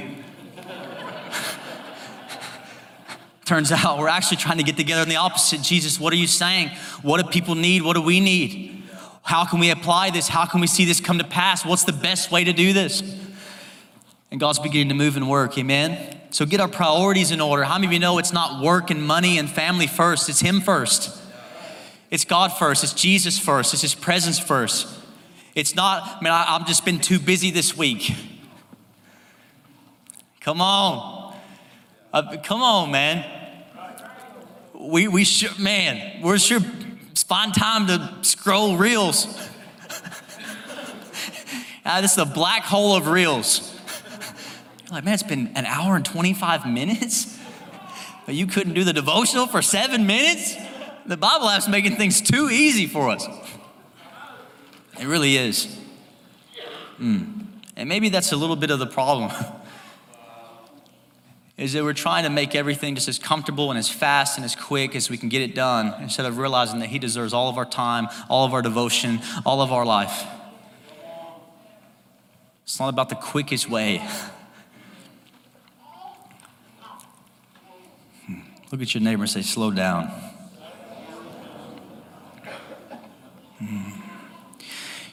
[3.47, 5.61] Turns out we're actually trying to get together in the opposite.
[5.61, 6.67] Jesus, what are you saying?
[7.01, 7.81] What do people need?
[7.81, 8.83] What do we need?
[9.23, 10.27] How can we apply this?
[10.27, 11.63] How can we see this come to pass?
[11.63, 13.01] What's the best way to do this?
[14.31, 16.19] And God's beginning to move and work, amen?
[16.29, 17.63] So get our priorities in order.
[17.63, 20.27] How many of you know it's not work and money and family first?
[20.27, 21.17] It's Him first.
[22.11, 22.83] It's God first.
[22.83, 23.71] It's Jesus first.
[23.71, 24.89] It's His presence first.
[25.55, 28.13] It's not, I mean, I, I've just been too busy this week.
[30.41, 31.16] Come on.
[32.17, 33.37] Uh, come on, man
[34.79, 36.59] we, we should, man, we're sure
[37.15, 39.27] find time to scroll reels.
[41.85, 43.77] ah, this is a black hole of reels.
[44.89, 47.37] Like, man, it's been an hour and 25 minutes,
[48.25, 50.55] but you couldn't do the devotional for seven minutes?
[51.05, 53.27] The Bible app's making things too easy for us.
[54.99, 55.77] It really is.
[56.99, 57.45] Mm.
[57.75, 59.31] And maybe that's a little bit of the problem.
[61.57, 64.55] is that we're trying to make everything just as comfortable and as fast and as
[64.55, 67.57] quick as we can get it done instead of realizing that He deserves all of
[67.57, 70.25] our time, all of our devotion, all of our life.
[72.63, 74.07] It's not about the quickest way.
[78.25, 78.41] Hmm.
[78.71, 80.09] Look at your neighbor and say, slow down.
[83.57, 83.89] Hmm.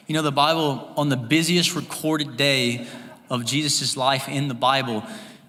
[0.05, 2.85] You know, the Bible, on the busiest recorded day
[3.31, 5.03] of Jesus' life in the Bible,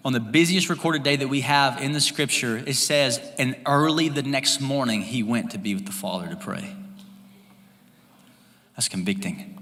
[0.06, 4.08] on the busiest recorded day that we have in the scripture, it says, and early
[4.08, 6.76] the next morning, he went to be with the Father to pray.
[8.76, 9.60] That's convicting.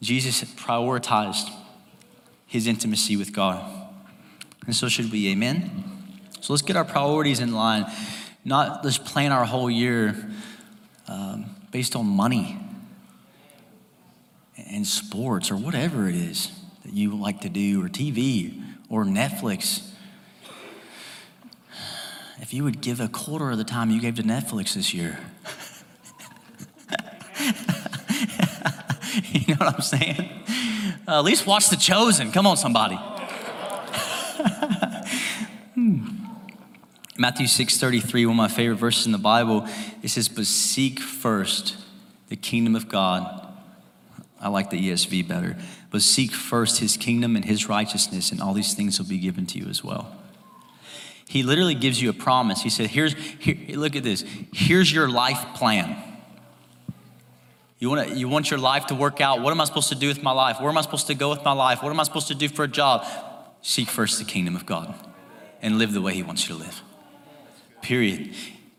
[0.00, 1.50] Jesus prioritized
[2.46, 3.68] his intimacy with God.
[4.64, 6.20] And so should we, amen?
[6.40, 7.84] So let's get our priorities in line,
[8.44, 10.30] not just plan our whole year
[11.08, 12.60] um, based on money
[14.70, 16.52] and sports or whatever it is
[16.86, 19.90] that you like to do, or TV, or Netflix.
[22.40, 25.18] If you would give a quarter of the time you gave to Netflix this year,
[29.46, 30.30] you know what I'm saying?
[31.08, 32.30] Uh, at least watch The Chosen.
[32.30, 32.94] Come on, somebody.
[35.74, 36.06] hmm.
[37.18, 39.66] Matthew 6:33, one of my favorite verses in the Bible,
[40.02, 41.76] it says, "But seek first
[42.28, 43.42] the kingdom of God."
[44.40, 45.56] I like the ESV better
[45.96, 49.46] but seek first his kingdom and his righteousness, and all these things will be given
[49.46, 50.14] to you as well.
[51.26, 52.60] He literally gives you a promise.
[52.60, 54.22] He said, Here's, here, look at this.
[54.52, 55.96] Here's your life plan.
[57.78, 59.40] You want, to, you want your life to work out.
[59.40, 60.60] What am I supposed to do with my life?
[60.60, 61.82] Where am I supposed to go with my life?
[61.82, 63.06] What am I supposed to do for a job?
[63.62, 64.94] Seek first the kingdom of God
[65.62, 66.82] and live the way He wants you to live.
[67.80, 68.34] Period.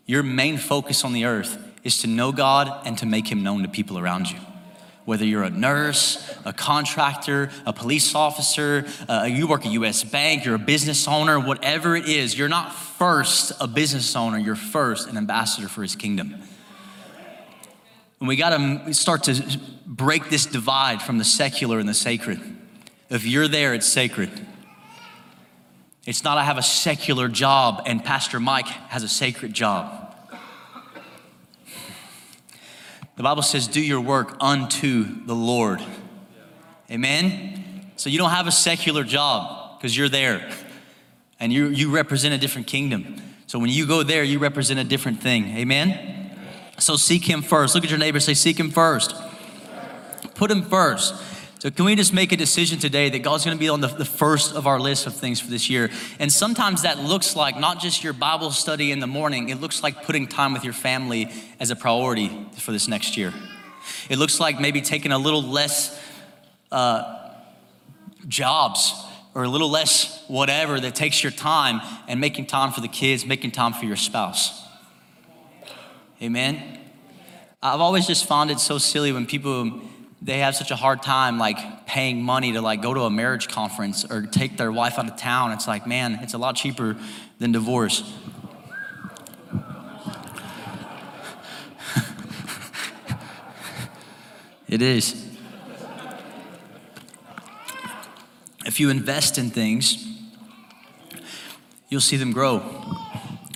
[0.06, 3.64] Your main focus on the earth is to know God and to make Him known
[3.64, 4.38] to people around you
[5.08, 10.43] whether you're a nurse, a contractor, a police officer, uh, you work at US Bank,
[10.43, 15.08] you're a business owner, whatever it is, you're not first a business owner, you're first
[15.08, 16.36] an ambassador for his kingdom.
[18.20, 22.41] And we got to start to break this divide from the secular and the sacred.
[23.10, 24.30] If you're there, it's sacred.
[26.06, 30.07] It's not I have a secular job and Pastor Mike has a sacred job.
[33.18, 35.84] The Bible says, do your work unto the Lord.
[36.90, 37.92] Amen?
[37.96, 40.50] So you don't have a secular job because you're there
[41.40, 43.16] and you, you represent a different kingdom.
[43.48, 45.58] So when you go there, you represent a different thing.
[45.58, 46.32] Amen?
[46.78, 47.74] So seek Him first.
[47.74, 49.16] Look at your neighbor say, Seek Him first.
[50.36, 51.16] Put Him first.
[51.60, 53.88] So, can we just make a decision today that God's going to be on the,
[53.88, 55.89] the, first of our list of things for this year?
[56.20, 59.82] And sometimes that looks like not just your Bible study in the morning, it looks
[59.82, 63.34] like putting time with your family as a priority for this next year.
[64.08, 66.00] It looks like maybe taking a little less
[66.72, 67.32] uh,
[68.28, 68.93] jobs
[69.34, 73.26] or a little less whatever that takes your time and making time for the kids,
[73.26, 74.63] making time for your spouse.
[76.22, 76.80] Amen?
[77.63, 79.82] I've always just found it so silly when people
[80.22, 83.48] they have such a hard time like paying money to like go to a marriage
[83.48, 86.96] conference or take their wife out of town it's like man it's a lot cheaper
[87.40, 88.14] than divorce
[94.68, 95.28] it is
[98.78, 100.08] if you invest in things,
[101.90, 102.62] you'll see them grow.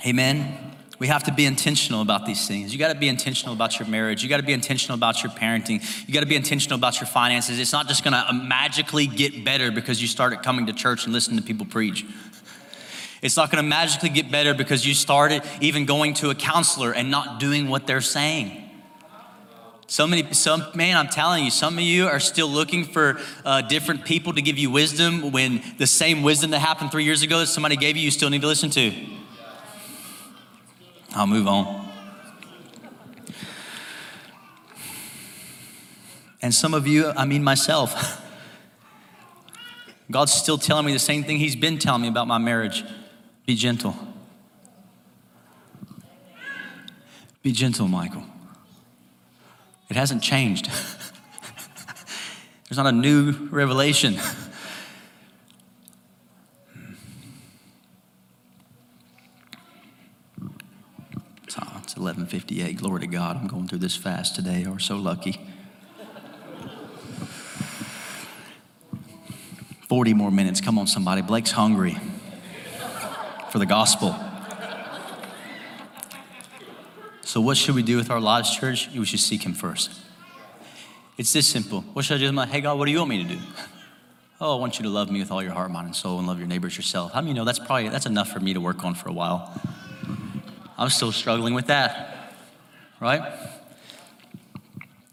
[0.04, 0.61] Amen.
[1.02, 2.72] We have to be intentional about these things.
[2.72, 4.22] You got to be intentional about your marriage.
[4.22, 5.82] You got to be intentional about your parenting.
[6.06, 7.58] You got to be intentional about your finances.
[7.58, 11.12] It's not just going to magically get better because you started coming to church and
[11.12, 12.06] listening to people preach.
[13.20, 16.92] It's not going to magically get better because you started even going to a counselor
[16.92, 18.70] and not doing what they're saying.
[19.88, 23.62] So many, some man, I'm telling you, some of you are still looking for uh,
[23.62, 27.40] different people to give you wisdom when the same wisdom that happened three years ago
[27.40, 29.21] that somebody gave you, you still need to listen to.
[31.14, 31.90] I'll move on.
[36.40, 38.16] And some of you, I mean myself,
[40.10, 42.84] God's still telling me the same thing He's been telling me about my marriage
[43.44, 43.94] be gentle.
[47.42, 48.24] Be gentle, Michael.
[49.90, 50.66] It hasn't changed.
[52.68, 54.16] There's not a new revelation.
[61.92, 62.00] It's
[62.52, 62.76] 11:58.
[62.78, 63.36] Glory to God.
[63.36, 64.64] I'm going through this fast today.
[64.66, 65.40] We're so lucky.
[69.88, 70.60] 40 more minutes.
[70.60, 71.22] Come on, somebody.
[71.22, 71.96] Blake's hungry
[73.50, 74.14] for the gospel.
[77.22, 78.90] So, what should we do with our lives, church?
[78.94, 79.90] We should seek Him first.
[81.18, 81.82] It's this simple.
[81.92, 82.28] What should I do?
[82.28, 83.38] I'm like, hey, God, what do you want me to do?
[84.40, 86.26] Oh, I want you to love me with all your heart, mind, and soul, and
[86.26, 87.12] love your neighbors yourself.
[87.12, 89.12] How many you know that's probably that's enough for me to work on for a
[89.12, 89.60] while?
[90.76, 92.11] I'm still struggling with that,
[93.02, 93.20] right?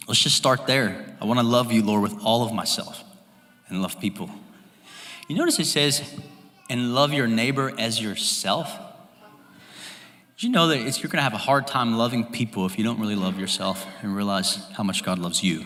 [0.08, 1.18] Let's just start there.
[1.20, 3.04] I want to love you, Lord, with all of myself
[3.68, 4.30] and love people.
[5.28, 6.02] You notice it says,
[6.70, 8.72] and love your neighbor as yourself.
[10.38, 12.84] Did you know that you're going to have a hard time loving people if you
[12.84, 15.66] don't really love yourself and realize how much God loves you?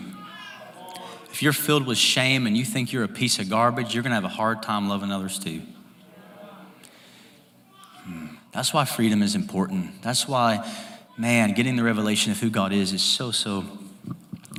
[1.30, 4.12] If you're filled with shame and you think you're a piece of garbage, you're going
[4.12, 5.60] to have a hard time loving others too.
[8.04, 8.26] Hmm.
[8.52, 10.00] That's why freedom is important.
[10.00, 10.66] That's why,
[11.16, 13.64] man, getting the revelation of who God is is so, so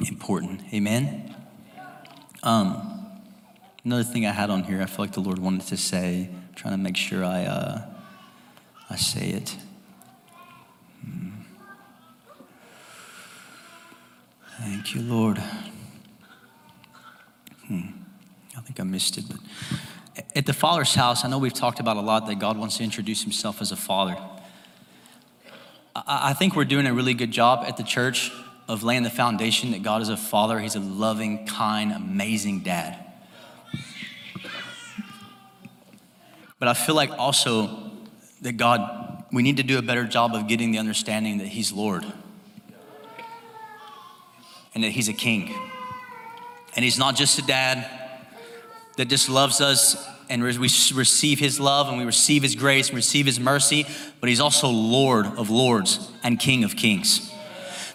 [0.08, 0.62] important.
[0.74, 1.36] Amen?
[2.44, 3.22] Um,
[3.84, 6.54] another thing I had on here, I feel like the Lord wanted to say, I'm
[6.56, 7.82] trying to make sure I, uh,
[8.89, 9.58] I say it.
[14.60, 15.38] Thank you, Lord.
[17.68, 17.82] Hmm.
[18.58, 19.38] I think I missed it, but
[20.36, 22.84] at the Father's house, I know we've talked about a lot that God wants to
[22.84, 24.18] introduce Himself as a Father.
[25.95, 28.29] I think we're doing a really good job at the church
[28.67, 30.60] of laying the foundation that God is a Father.
[30.60, 32.99] He's a loving, kind, amazing dad.
[36.60, 37.91] But I feel like also
[38.41, 41.71] that God, we need to do a better job of getting the understanding that He's
[41.71, 42.05] Lord
[44.73, 45.55] and that He's a king.
[46.75, 47.89] And He's not just a dad
[48.97, 49.95] that just loves us
[50.30, 53.86] and we receive His love and we receive His grace and receive His mercy,
[54.20, 57.32] but He's also Lord of lords and King of kings.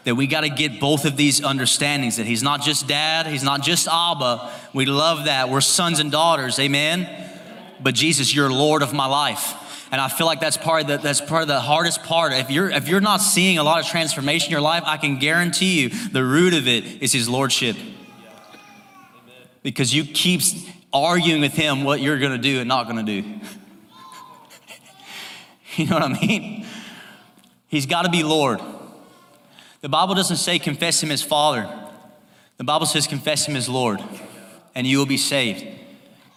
[0.05, 3.43] That we got to get both of these understandings that He's not just dad, He's
[3.43, 4.51] not just Abba.
[4.73, 5.51] We love that.
[5.51, 7.09] We're sons and daughters, amen?
[7.83, 9.55] But Jesus, you're Lord of my life.
[9.93, 12.33] And I feel like that's part of the, that's part of the hardest part.
[12.33, 15.19] If you're, if you're not seeing a lot of transformation in your life, I can
[15.19, 17.77] guarantee you the root of it is his lordship.
[19.63, 20.43] Because you keep
[20.93, 23.41] arguing with him what you're going to do and not going to do.
[25.77, 26.67] you know what I mean?
[27.69, 28.61] He's got to be Lord.
[29.81, 31.69] The Bible doesn't say confess him as Father.
[32.59, 34.03] The Bible says confess him as Lord,
[34.75, 35.67] and you will be saved.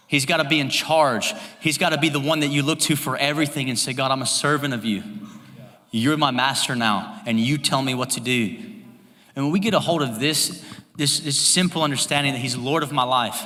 [0.06, 1.34] He's got to be in charge.
[1.60, 4.10] He's got to be the one that you look to for everything and say, God,
[4.10, 5.02] I'm a servant of you.
[5.90, 8.56] You're my master now, and you tell me what to do.
[9.36, 10.64] And when we get a hold of this,
[10.96, 13.44] this, this simple understanding that He's Lord of my life,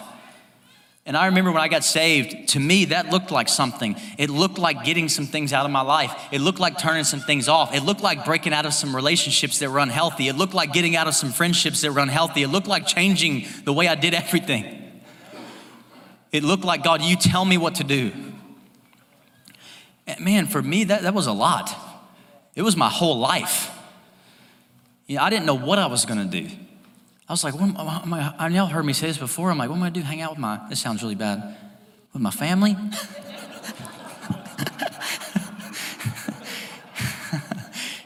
[1.09, 3.97] and I remember when I got saved, to me, that looked like something.
[4.19, 6.15] It looked like getting some things out of my life.
[6.31, 7.75] It looked like turning some things off.
[7.75, 10.29] It looked like breaking out of some relationships that were unhealthy.
[10.29, 12.43] It looked like getting out of some friendships that were unhealthy.
[12.43, 15.01] It looked like changing the way I did everything.
[16.31, 18.13] It looked like, God, you tell me what to do.
[20.07, 21.75] And man, for me, that, that was a lot.
[22.55, 23.71] It was my whole life.
[25.07, 26.55] You know, I didn't know what I was going to do.
[27.29, 29.51] I was like, what am I, I y'all heard me say this before.
[29.51, 30.01] I'm like, what am I to do?
[30.01, 31.59] Hang out with my, this sounds really bad,
[32.15, 32.75] with my family?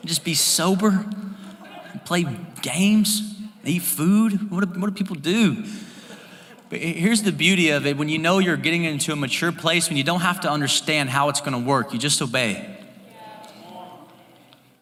[0.05, 1.07] just be sober,
[2.05, 2.27] play
[2.63, 4.51] games, eat food.
[4.51, 5.67] What do, what do people do?
[6.69, 9.89] But here's the beauty of it when you know you're getting into a mature place,
[9.89, 12.77] when you don't have to understand how it's going to work, you just obey.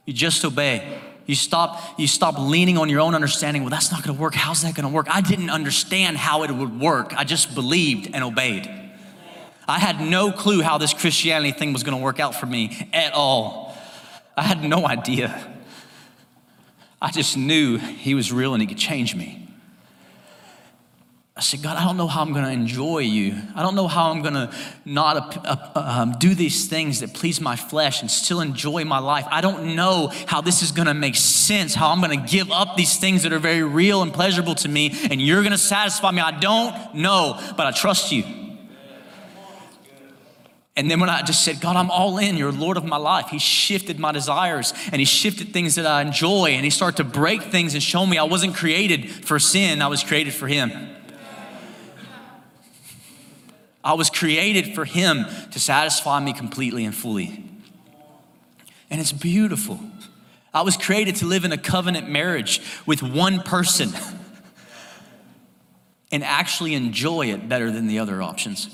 [0.07, 0.99] You just obey.
[1.31, 3.62] You stop, you stop leaning on your own understanding.
[3.62, 4.35] Well, that's not going to work.
[4.35, 5.07] How's that going to work?
[5.09, 7.14] I didn't understand how it would work.
[7.16, 8.68] I just believed and obeyed.
[9.68, 12.91] I had no clue how this Christianity thing was going to work out for me
[12.93, 13.76] at all.
[14.37, 15.55] I had no idea.
[17.01, 19.50] I just knew He was real and He could change me.
[21.37, 23.35] I said, God, I don't know how I'm going to enjoy you.
[23.55, 24.53] I don't know how I'm going to
[24.85, 28.99] not uh, uh, um, do these things that please my flesh and still enjoy my
[28.99, 29.26] life.
[29.31, 32.51] I don't know how this is going to make sense, how I'm going to give
[32.51, 35.59] up these things that are very real and pleasurable to me, and you're going to
[35.59, 36.20] satisfy me.
[36.20, 38.24] I don't know, but I trust you.
[40.76, 43.28] And then when I just said, God, I'm all in, you're Lord of my life,
[43.28, 47.05] He shifted my desires and He shifted things that I enjoy and He started to
[47.05, 50.70] break things and show me I wasn't created for sin, I was created for Him.
[53.83, 57.45] I was created for Him to satisfy me completely and fully.
[58.91, 59.81] And it's beautiful.
[60.53, 63.91] I was created to live in a covenant marriage with one person
[66.12, 68.68] and actually enjoy it better than the other options.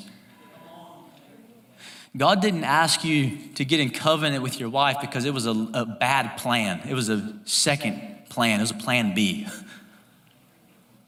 [2.17, 5.51] God didn't ask you to get in covenant with your wife because it was a,
[5.51, 6.81] a, bad plan.
[6.89, 8.01] It was a second
[8.31, 9.47] plan, it was a plan B.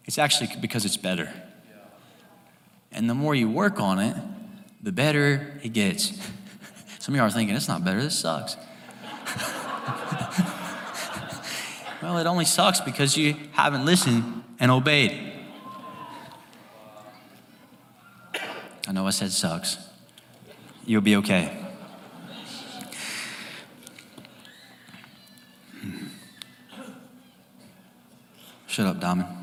[0.05, 1.31] It's actually because it's better.
[2.93, 4.17] And the more you work on it,
[4.83, 6.19] the better it gets.
[6.99, 8.57] Some of y'all are thinking, it's not better, this sucks.
[12.03, 15.33] well, it only sucks because you haven't listened and obeyed.
[18.87, 19.79] I know I said sucks.
[20.87, 21.65] You'll be okay.
[28.67, 29.38] Shut up, Diamond.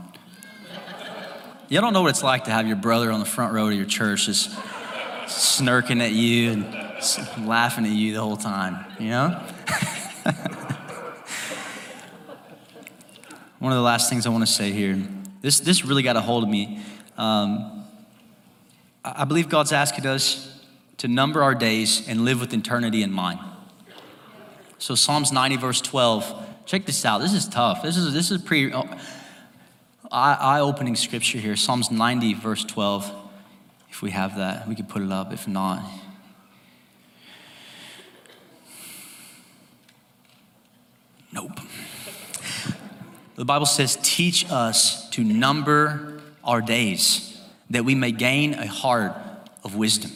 [1.68, 3.74] You don't know what it's like to have your brother on the front row of
[3.74, 4.52] your church just
[5.26, 9.30] snirking at you and laughing at you the whole time, you know?
[13.58, 15.02] One of the last things I want to say here,
[15.42, 16.82] this, this really got a hold of me.
[17.18, 17.84] Um,
[19.04, 20.64] I believe God's asking us
[20.98, 23.40] to number our days and live with eternity in mind.
[24.78, 26.46] So Psalms 90, verse 12.
[26.68, 27.22] Check this out.
[27.22, 27.82] This is tough.
[27.82, 28.72] This is this is pretty
[30.16, 33.12] eye opening scripture here Psalms 90, verse 12.
[33.90, 35.34] If we have that, we could put it up.
[35.34, 35.84] If not,
[41.34, 41.60] nope.
[43.36, 47.38] The Bible says, Teach us to number our days
[47.70, 49.14] that we may gain a heart
[49.64, 50.12] of wisdom.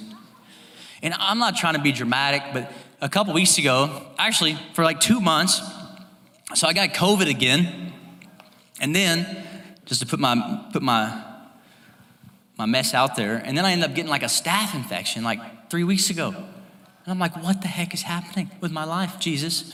[1.02, 2.72] And I'm not trying to be dramatic, but
[3.02, 5.62] a couple weeks ago, actually, for like two months,
[6.56, 7.94] so I got COVID again.
[8.82, 9.46] And then
[9.90, 11.24] just to put my put my
[12.58, 13.38] my mess out there.
[13.38, 16.28] And then I ended up getting like a staph infection like three weeks ago.
[16.30, 19.74] And I'm like, what the heck is happening with my life, Jesus?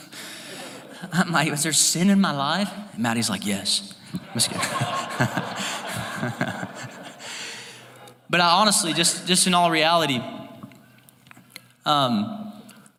[1.11, 2.71] I'm like, is there sin in my life?
[2.93, 3.93] And Maddie's like, yes.
[8.29, 10.21] but I honestly, just just in all reality,
[11.85, 12.44] um,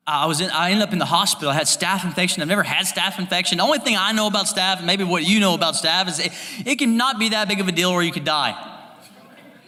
[0.09, 1.50] I was in, I ended up in the hospital.
[1.50, 2.40] I had staph infection.
[2.40, 3.59] I've never had staph infection.
[3.59, 6.32] The only thing I know about staph, maybe what you know about staph, is it,
[6.64, 8.54] it can not be that big of a deal where you could die.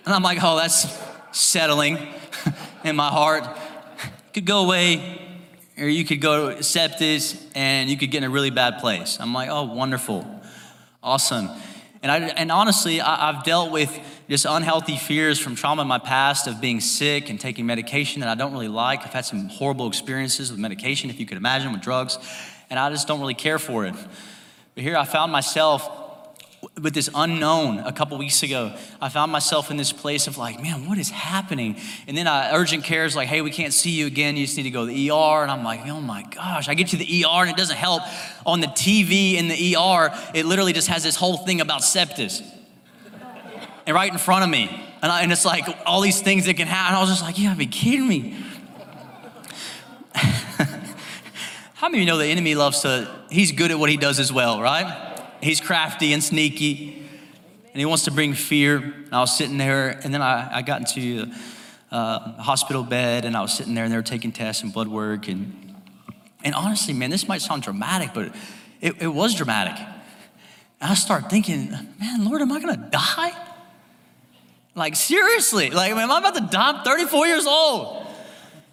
[0.07, 0.97] And I'm like, oh, that's
[1.33, 1.99] settling
[2.85, 3.45] in my heart.
[4.33, 5.21] Could go away,
[5.77, 9.19] or you could go to sepsis, and you could get in a really bad place.
[9.19, 10.25] I'm like, oh, wonderful,
[11.03, 11.51] awesome.
[12.01, 13.91] And, I, and honestly, I, I've dealt with
[14.29, 18.29] just unhealthy fears from trauma in my past of being sick and taking medication that
[18.29, 19.01] I don't really like.
[19.01, 22.19] I've had some horrible experiences with medication, if you could imagine, with drugs,
[22.69, 23.95] and I just don't really care for it.
[24.75, 25.91] But here I found myself
[26.81, 28.75] with this unknown a couple weeks ago.
[29.01, 31.77] I found myself in this place of like, man, what is happening?
[32.07, 34.37] And then uh, urgent care is like, hey, we can't see you again.
[34.37, 35.43] You just need to go to the ER.
[35.43, 36.69] And I'm like, oh my gosh.
[36.69, 38.03] I get to the ER and it doesn't help.
[38.45, 42.43] On the TV in the ER, it literally just has this whole thing about sepsis.
[43.89, 44.69] And right in front of me.
[45.01, 46.95] And, I, and it's like all these things that can happen.
[46.95, 48.37] I was just like, you gotta be kidding me.
[50.15, 54.21] How many of you know the enemy loves to, he's good at what he does
[54.21, 55.19] as well, right?
[55.41, 57.03] He's crafty and sneaky,
[57.73, 58.77] and he wants to bring fear.
[58.77, 61.33] And I was sitting there, and then I, I got into
[61.91, 64.71] uh, a hospital bed, and I was sitting there, and they were taking tests and
[64.71, 65.29] blood work.
[65.29, 65.77] And,
[66.45, 68.35] and honestly, man, this might sound dramatic, but
[68.83, 69.79] it, it was dramatic.
[70.79, 73.47] And I started thinking, man, Lord, am I gonna die?
[74.79, 76.71] Like, seriously, like, am I about to die?
[76.71, 78.07] I'm 34 years old.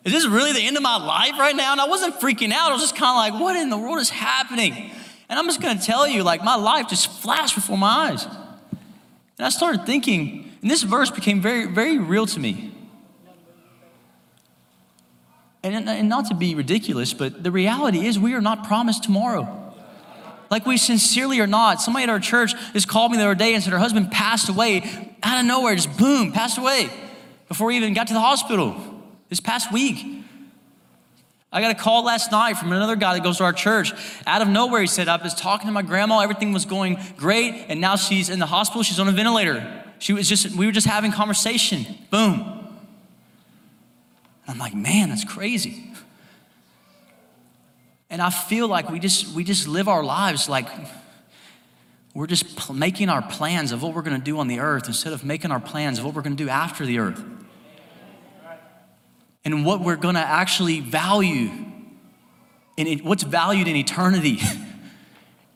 [0.03, 1.71] Is this really the end of my life right now?
[1.71, 2.69] And I wasn't freaking out.
[2.69, 4.91] I was just kind of like, what in the world is happening?
[5.27, 8.25] And I'm just going to tell you, like, my life just flashed before my eyes.
[8.25, 12.71] And I started thinking, and this verse became very, very real to me.
[15.63, 19.73] And, and not to be ridiculous, but the reality is we are not promised tomorrow.
[20.51, 21.81] Like we sincerely are not.
[21.81, 24.47] Somebody at our church just called me the other day and said her husband passed
[24.47, 26.89] away out of nowhere, just boom, passed away
[27.49, 28.75] before he even got to the hospital.
[29.27, 30.23] this past week.
[31.51, 33.91] I got a call last night from another guy that goes to our church.
[34.27, 37.65] Out of nowhere, he said, I was talking to my grandma, everything was going great,
[37.69, 39.83] and now she's in the hospital, she's on a ventilator.
[39.99, 41.85] She was just, we were just having conversation.
[42.11, 42.67] Boom.
[44.47, 45.91] I'm like, man, that's crazy.
[48.09, 50.67] And I feel like we just we just live our lives like
[52.15, 54.87] we're just pl- making our plans of what we're going to do on the earth
[54.87, 57.21] instead of making our plans of what we're going to do after the earth.
[59.43, 61.51] And what we're going to actually value
[62.77, 64.39] and what's valued in eternity.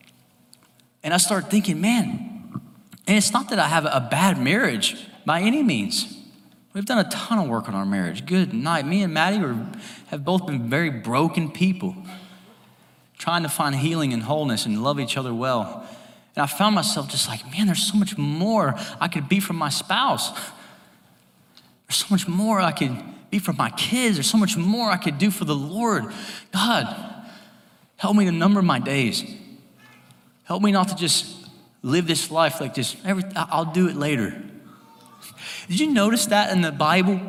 [1.04, 2.62] and I start thinking, man,
[3.08, 6.18] and it's not that I have a bad marriage by any means.
[6.74, 8.26] We've done a ton of work on our marriage.
[8.26, 8.86] Good night.
[8.86, 9.66] Me and Maddie are,
[10.08, 11.96] have both been very broken people,
[13.18, 15.88] trying to find healing and wholeness and love each other well.
[16.40, 19.58] And I found myself just like, man, there's so much more I could be from
[19.58, 20.32] my spouse.
[21.86, 22.96] There's so much more I could
[23.30, 24.16] be for my kids.
[24.16, 26.06] There's so much more I could do for the Lord.
[26.54, 27.26] God,
[27.98, 29.22] help me to number my days.
[30.46, 31.50] Help me not to just
[31.84, 34.42] live this life like just, every, I'll do it later.
[35.68, 37.20] Did you notice that in the Bible?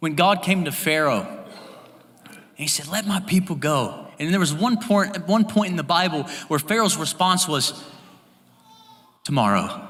[0.00, 1.44] When God came to Pharaoh,
[2.26, 4.07] and he said, Let my people go.
[4.18, 7.84] And there was one point, one point in the Bible where Pharaoh's response was,
[9.24, 9.86] Tomorrow.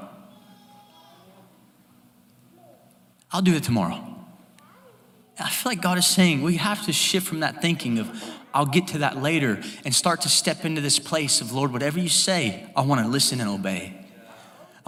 [3.31, 4.03] I'll do it tomorrow.
[5.39, 8.23] I feel like God is saying we have to shift from that thinking of,
[8.53, 11.99] I'll get to that later, and start to step into this place of, Lord, whatever
[11.99, 13.98] you say, I want to listen and obey.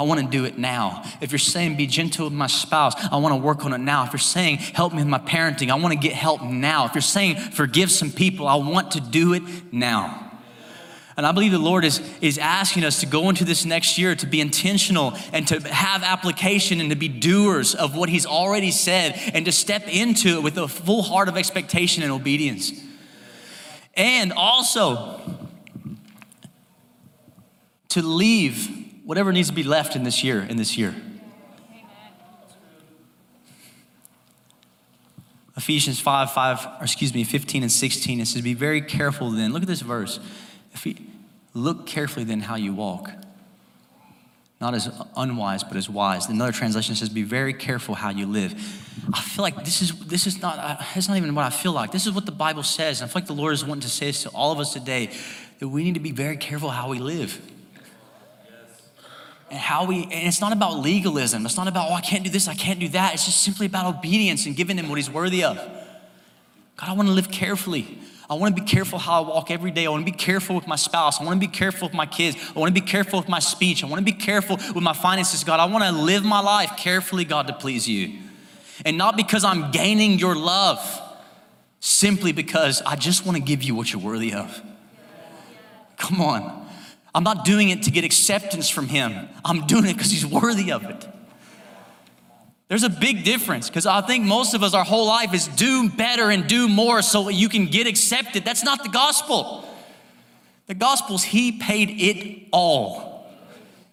[0.01, 1.03] I want to do it now.
[1.21, 4.03] If you're saying be gentle with my spouse, I want to work on it now.
[4.03, 6.85] If you're saying help me with my parenting, I want to get help now.
[6.85, 10.31] If you're saying forgive some people, I want to do it now.
[11.15, 14.15] And I believe the Lord is, is asking us to go into this next year
[14.15, 18.71] to be intentional and to have application and to be doers of what He's already
[18.71, 22.71] said and to step into it with a full heart of expectation and obedience.
[23.93, 25.21] And also
[27.89, 30.95] to leave whatever needs to be left in this year, in this year.
[35.57, 39.53] Ephesians 5, 5, or excuse me, 15 and 16, it says, Be very careful then.
[39.53, 40.19] Look at this verse.
[40.73, 40.95] If you,
[41.53, 43.11] look carefully then how you walk.
[44.59, 46.29] Not as unwise, but as wise.
[46.29, 48.53] Another translation says, Be very careful how you live.
[49.13, 51.73] I feel like this is this is not uh, it's not even what I feel
[51.73, 51.91] like.
[51.91, 53.01] This is what the Bible says.
[53.01, 54.73] And I feel like the Lord is wanting to say this to all of us
[54.73, 55.09] today
[55.59, 57.39] that we need to be very careful how we live
[59.51, 61.45] and how we, and it's not about legalism.
[61.45, 63.13] It's not about, oh, I can't do this, I can't do that.
[63.13, 65.57] It's just simply about obedience and giving him what he's worthy of.
[65.57, 67.99] God, I want to live carefully.
[68.29, 69.85] I want to be careful how I walk every day.
[69.85, 71.19] I want to be careful with my spouse.
[71.19, 72.37] I want to be careful with my kids.
[72.55, 73.83] I want to be careful with my speech.
[73.83, 75.59] I want to be careful with my finances, God.
[75.59, 78.19] I want to live my life carefully, God, to please you.
[78.85, 80.79] And not because I'm gaining your love,
[81.81, 84.61] simply because I just want to give you what you're worthy of.
[85.97, 86.61] Come on.
[87.14, 89.28] I'm not doing it to get acceptance from Him.
[89.43, 91.07] I'm doing it because He's worthy of it.
[92.68, 95.89] There's a big difference because I think most of us, our whole life is do
[95.89, 98.45] better and do more so you can get accepted.
[98.45, 99.68] That's not the gospel.
[100.68, 103.26] The gospel is He paid it all.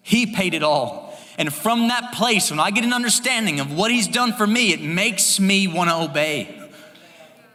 [0.01, 1.13] He paid it all.
[1.37, 4.71] And from that place, when I get an understanding of what He's done for me,
[4.71, 6.58] it makes me want to obey.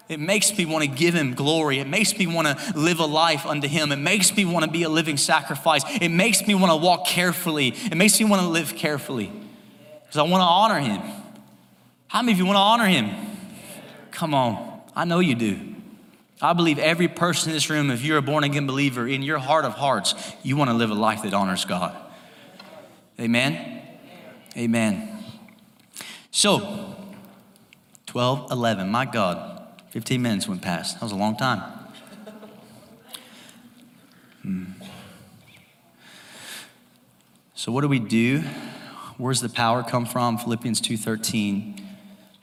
[0.08, 1.78] It makes me want to give him glory.
[1.78, 3.90] It makes me want to live a life unto him.
[3.90, 5.82] It makes me want to be a living sacrifice.
[6.00, 7.68] It makes me want to walk carefully.
[7.68, 9.32] It makes me want to live carefully
[10.02, 11.00] because I want to honor him.
[12.08, 13.10] How many of you want to honor him?
[14.10, 14.82] Come on.
[14.94, 15.74] I know you do.
[16.40, 19.38] I believe every person in this room, if you're a born again believer, in your
[19.38, 21.96] heart of hearts, you want to live a life that honors God.
[23.18, 23.82] Amen?
[24.56, 25.24] Amen.
[26.30, 26.94] So,
[28.06, 29.53] 12, 11, my God.
[29.94, 30.94] 15 minutes went past.
[30.94, 31.62] That was a long time.
[34.42, 34.64] Hmm.
[37.54, 38.40] So what do we do?
[39.18, 40.36] Where's the power come from?
[40.36, 41.80] Philippians 2:13.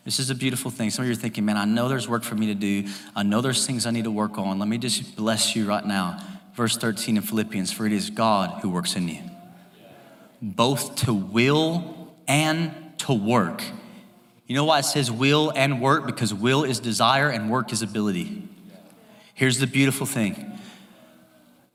[0.05, 0.91] This is a beautiful thing.
[0.91, 2.87] Some of you are thinking, man, I know there's work for me to do.
[3.17, 4.57] I know there's things I need to work on.
[4.57, 6.23] Let me just bless you right now.
[6.55, 9.19] Verse 13 in Philippians, for it is God who works in you,
[10.41, 13.61] both to will and to work
[14.51, 16.05] you know why it says will and work?
[16.05, 18.49] Because will is desire and work is ability.
[19.33, 20.59] Here's the beautiful thing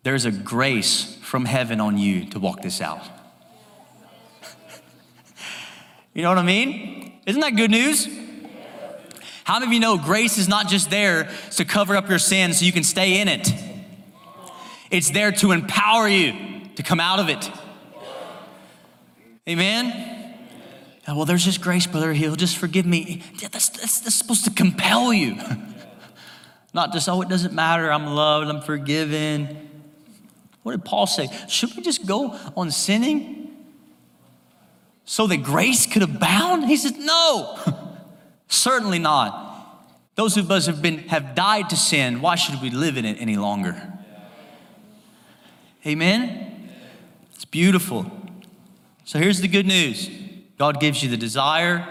[0.02, 3.00] there's a grace from heaven on you to walk this out.
[6.12, 7.18] you know what I mean?
[7.24, 8.08] Isn't that good news?
[9.44, 12.58] How many of you know grace is not just there to cover up your sins
[12.58, 13.54] so you can stay in it?
[14.90, 16.34] It's there to empower you
[16.74, 17.50] to come out of it.
[19.48, 20.15] Amen?
[21.08, 22.12] Oh, well, there's just grace, brother.
[22.12, 23.22] He'll just forgive me.
[23.40, 25.38] That's, that's, that's supposed to compel you.
[26.74, 27.92] Not just, oh, it doesn't matter.
[27.92, 28.48] I'm loved.
[28.48, 29.68] I'm forgiven.
[30.62, 31.28] What did Paul say?
[31.48, 33.56] Should we just go on sinning
[35.04, 36.64] so that grace could abound?
[36.64, 37.56] He says, no,
[38.48, 39.44] certainly not.
[40.16, 42.20] Those of us have been have died to sin.
[42.20, 43.92] Why should we live in it any longer?
[45.86, 46.70] Amen.
[47.34, 48.10] It's beautiful.
[49.04, 50.10] So here's the good news.
[50.58, 51.86] God gives you the desire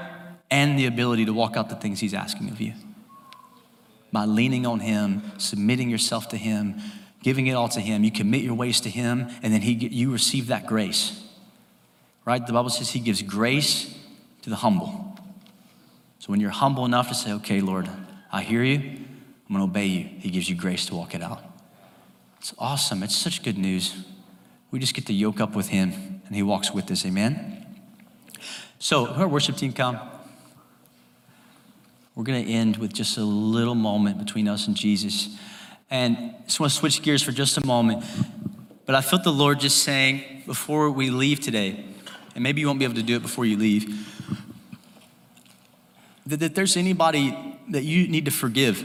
[0.49, 2.73] and the ability to walk out the things He's asking of you.
[4.11, 6.79] By leaning on Him, submitting yourself to Him,
[7.21, 10.11] giving it all to Him, you commit your ways to Him, and then he, you
[10.11, 11.21] receive that grace.
[12.23, 12.45] Right?
[12.45, 13.95] The Bible says He gives grace
[14.43, 15.17] to the humble.
[16.19, 17.89] So when you're humble enough to say, okay, Lord,
[18.31, 21.43] I hear you, I'm gonna obey you, He gives you grace to walk it out.
[22.39, 23.03] It's awesome.
[23.03, 24.05] It's such good news.
[24.69, 27.05] We just get to yoke up with Him, and He walks with us.
[27.05, 27.64] Amen.
[28.79, 29.99] So, our worship team come.
[32.13, 35.37] We're going to end with just a little moment between us and Jesus.
[35.89, 38.03] And I just want to switch gears for just a moment.
[38.85, 41.85] But I felt the Lord just saying before we leave today,
[42.35, 44.11] and maybe you won't be able to do it before you leave,
[46.25, 48.83] that, that there's anybody that you need to forgive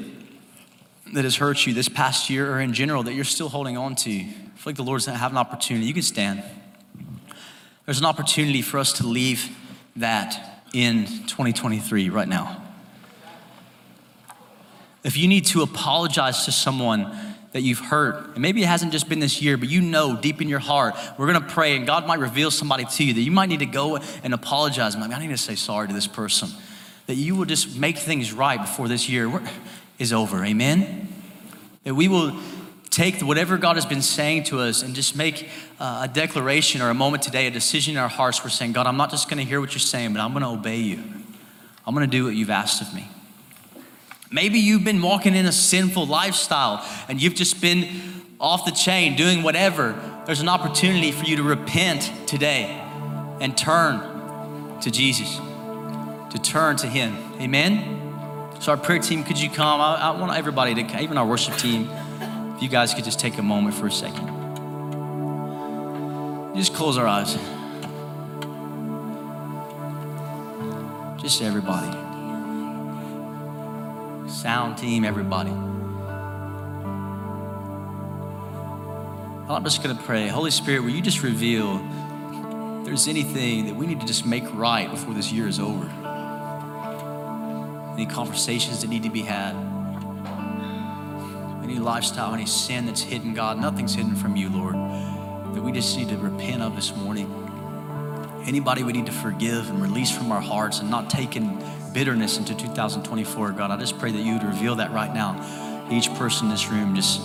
[1.14, 3.96] that has hurt you this past year or in general that you're still holding on
[3.96, 4.10] to.
[4.10, 5.86] I feel like the Lord's going to have an opportunity.
[5.86, 6.44] You can stand.
[7.86, 9.56] There's an opportunity for us to leave
[10.00, 12.62] that in 2023 right now.
[15.02, 17.10] If you need to apologize to someone
[17.52, 20.40] that you've hurt, and maybe it hasn't just been this year, but you know deep
[20.40, 23.30] in your heart, we're gonna pray and God might reveal somebody to you that you
[23.30, 24.94] might need to go and apologize.
[24.94, 26.50] I, mean, I need to say sorry to this person.
[27.06, 29.42] That you will just make things right before this year
[29.98, 30.44] is over.
[30.44, 31.08] Amen?
[31.84, 32.38] That we will
[32.90, 36.90] take whatever God has been saying to us and just make uh, a declaration or
[36.90, 38.42] a moment today, a decision in our hearts.
[38.42, 40.42] We're saying, God, I'm not just going to hear what you're saying, but I'm going
[40.42, 41.02] to obey you.
[41.86, 43.08] I'm going to do what you've asked of me.
[44.30, 47.88] Maybe you've been walking in a sinful lifestyle and you've just been
[48.40, 49.98] off the chain doing whatever.
[50.26, 52.66] There's an opportunity for you to repent today
[53.40, 55.36] and turn to Jesus,
[56.30, 57.16] to turn to Him.
[57.40, 57.98] Amen?
[58.60, 59.80] So, our prayer team, could you come?
[59.80, 61.88] I, I want everybody to, even our worship team,
[62.60, 64.26] if you guys could just take a moment for a second.
[66.54, 67.32] Just close our eyes.
[71.22, 71.90] Just everybody.
[74.28, 75.52] Sound team, everybody.
[79.48, 80.28] I'm just going to pray.
[80.28, 81.76] Holy Spirit, will you just reveal
[82.80, 85.86] if there's anything that we need to just make right before this year is over?
[87.94, 89.79] Any conversations that need to be had?
[91.70, 94.74] Any lifestyle, any sin that's hidden, God, nothing's hidden from you, Lord,
[95.54, 97.32] that we just need to repent of this morning.
[98.44, 101.62] Anybody we need to forgive and release from our hearts and not take in
[101.92, 105.86] bitterness into 2024, God, I just pray that you would reveal that right now.
[105.90, 107.20] Each person in this room, just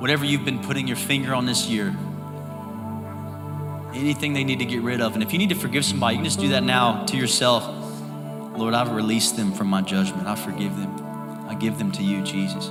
[0.00, 1.94] whatever you've been putting your finger on this year,
[3.94, 5.14] anything they need to get rid of.
[5.14, 7.64] And if you need to forgive somebody, you can just do that now to yourself.
[8.58, 10.26] Lord, I've released them from my judgment.
[10.26, 11.46] I forgive them.
[11.48, 12.70] I give them to you, Jesus.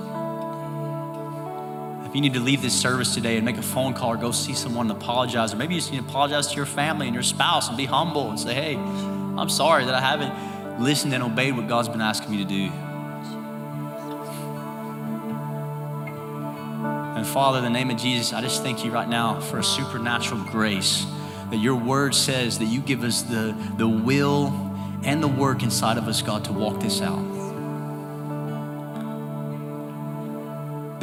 [2.14, 4.30] If you need to leave this service today and make a phone call or go
[4.30, 7.14] see someone and apologize, or maybe you just need to apologize to your family and
[7.16, 11.24] your spouse and be humble and say, hey, I'm sorry that I haven't listened and
[11.24, 12.66] obeyed what God's been asking me to do.
[17.18, 19.64] And Father, in the name of Jesus, I just thank you right now for a
[19.64, 21.08] supernatural grace
[21.50, 24.50] that your word says that you give us the, the will
[25.02, 27.33] and the work inside of us, God, to walk this out.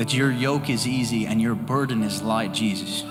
[0.00, 3.02] That your yoke is easy and your burden is light, Jesus.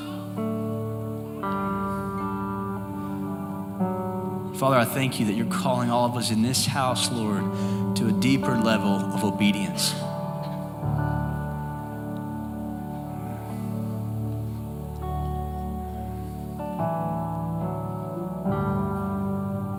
[4.59, 7.43] Father, I thank you that you're calling all of us in this house, Lord,
[7.97, 9.91] to a deeper level of obedience.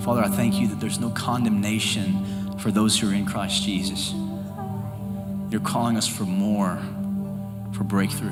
[0.05, 4.15] Father, I thank you that there's no condemnation for those who are in Christ Jesus.
[5.51, 6.81] You're calling us for more
[7.81, 8.29] for breakthrough.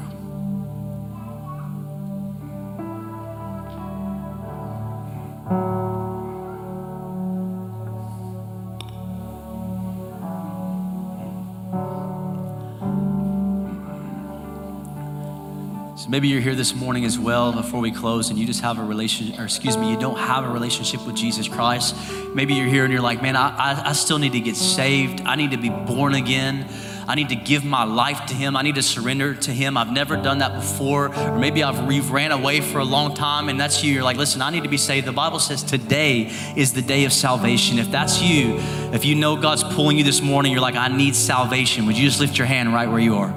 [15.96, 18.78] So maybe you're here this morning as well before we close and you just have
[18.78, 21.96] a relationship, or excuse me, you don't have a relationship with Jesus Christ.
[22.34, 25.22] Maybe you're here and you're like, man, I, I, I still need to get saved.
[25.22, 26.68] I need to be born again.
[27.08, 28.54] I need to give my life to Him.
[28.54, 29.78] I need to surrender to Him.
[29.78, 33.58] I've never done that before, or maybe I've ran away for a long time, and
[33.58, 33.94] that's you.
[33.94, 35.06] You're like, listen, I need to be saved.
[35.06, 37.78] The Bible says today is the day of salvation.
[37.78, 38.58] If that's you,
[38.92, 41.86] if you know God's pulling you this morning, you're like, I need salvation.
[41.86, 43.34] Would you just lift your hand right where you are?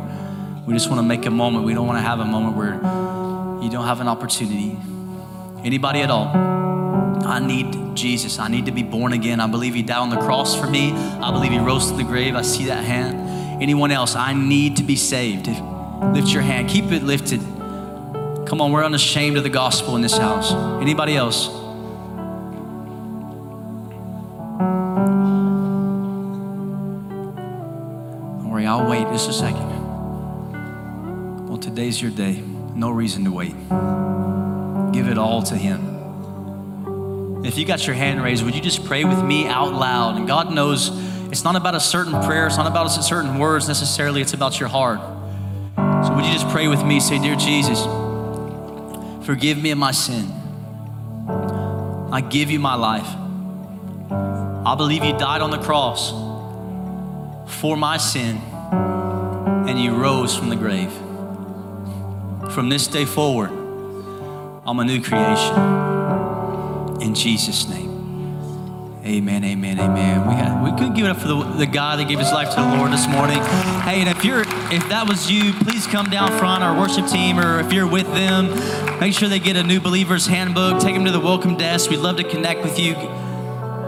[0.67, 1.63] We just want to make a moment.
[1.63, 2.73] We don't want to have a moment where
[3.63, 4.77] you don't have an opportunity.
[5.63, 6.27] Anybody at all?
[7.25, 8.37] I need Jesus.
[8.37, 9.39] I need to be born again.
[9.39, 10.91] I believe He died on the cross for me.
[10.91, 12.35] I believe He rose to the grave.
[12.35, 13.20] I see that hand.
[13.61, 14.15] Anyone else?
[14.15, 15.47] I need to be saved.
[15.47, 16.67] Lift your hand.
[16.67, 17.39] Keep it lifted.
[18.47, 20.51] Come on, we're unashamed of the gospel in this house.
[20.81, 21.47] Anybody else?
[28.39, 29.69] Don't worry, I'll wait just a second.
[31.47, 32.41] Well, today's your day.
[32.73, 33.53] No reason to wait.
[34.91, 37.45] Give it all to Him.
[37.45, 40.17] If you got your hand raised, would you just pray with me out loud?
[40.17, 40.89] And God knows
[41.31, 44.59] it's not about a certain prayer, it's not about a certain words necessarily, it's about
[44.59, 44.99] your heart.
[46.05, 46.99] So would you just pray with me?
[46.99, 47.81] Say, Dear Jesus,
[49.25, 50.29] forgive me of my sin.
[52.11, 53.07] I give you my life.
[54.65, 56.11] I believe you died on the cross
[57.59, 58.37] for my sin
[59.67, 60.91] and you rose from the grave.
[62.53, 63.49] From this day forward,
[64.65, 65.55] I'm a new creation.
[67.01, 67.90] In Jesus' name.
[69.03, 70.27] Amen, amen, amen.
[70.27, 72.49] We had, we could give it up for the, the guy that gave his life
[72.51, 73.39] to the Lord this morning.
[73.81, 77.39] Hey, and if you're if that was you, please come down front, our worship team,
[77.39, 80.79] or if you're with them, make sure they get a new believer's handbook.
[80.79, 81.89] Take them to the welcome desk.
[81.89, 82.93] We'd love to connect with you.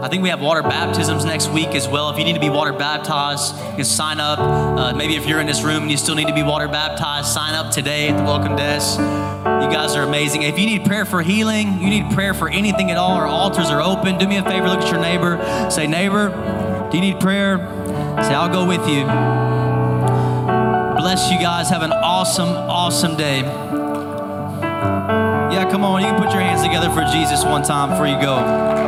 [0.04, 2.10] I think we have water baptisms next week as well.
[2.10, 4.38] If you need to be water baptized, you can sign up.
[4.38, 7.28] Uh, maybe if you're in this room and you still need to be water baptized,
[7.28, 8.98] sign up today at the welcome desk.
[8.98, 10.42] You guys are amazing.
[10.42, 13.70] If you need prayer for healing, you need prayer for anything at all, our altars
[13.70, 14.18] are open.
[14.18, 15.70] Do me a favor, look at your neighbor.
[15.70, 16.28] Say, neighbor,
[16.90, 17.56] do you need prayer?
[18.24, 19.04] Say, I'll go with you.
[21.00, 21.70] Bless you guys.
[21.70, 23.40] Have an awesome, awesome day.
[25.50, 26.02] Yeah, come on.
[26.02, 28.83] You can put your hands together for Jesus one time before you go.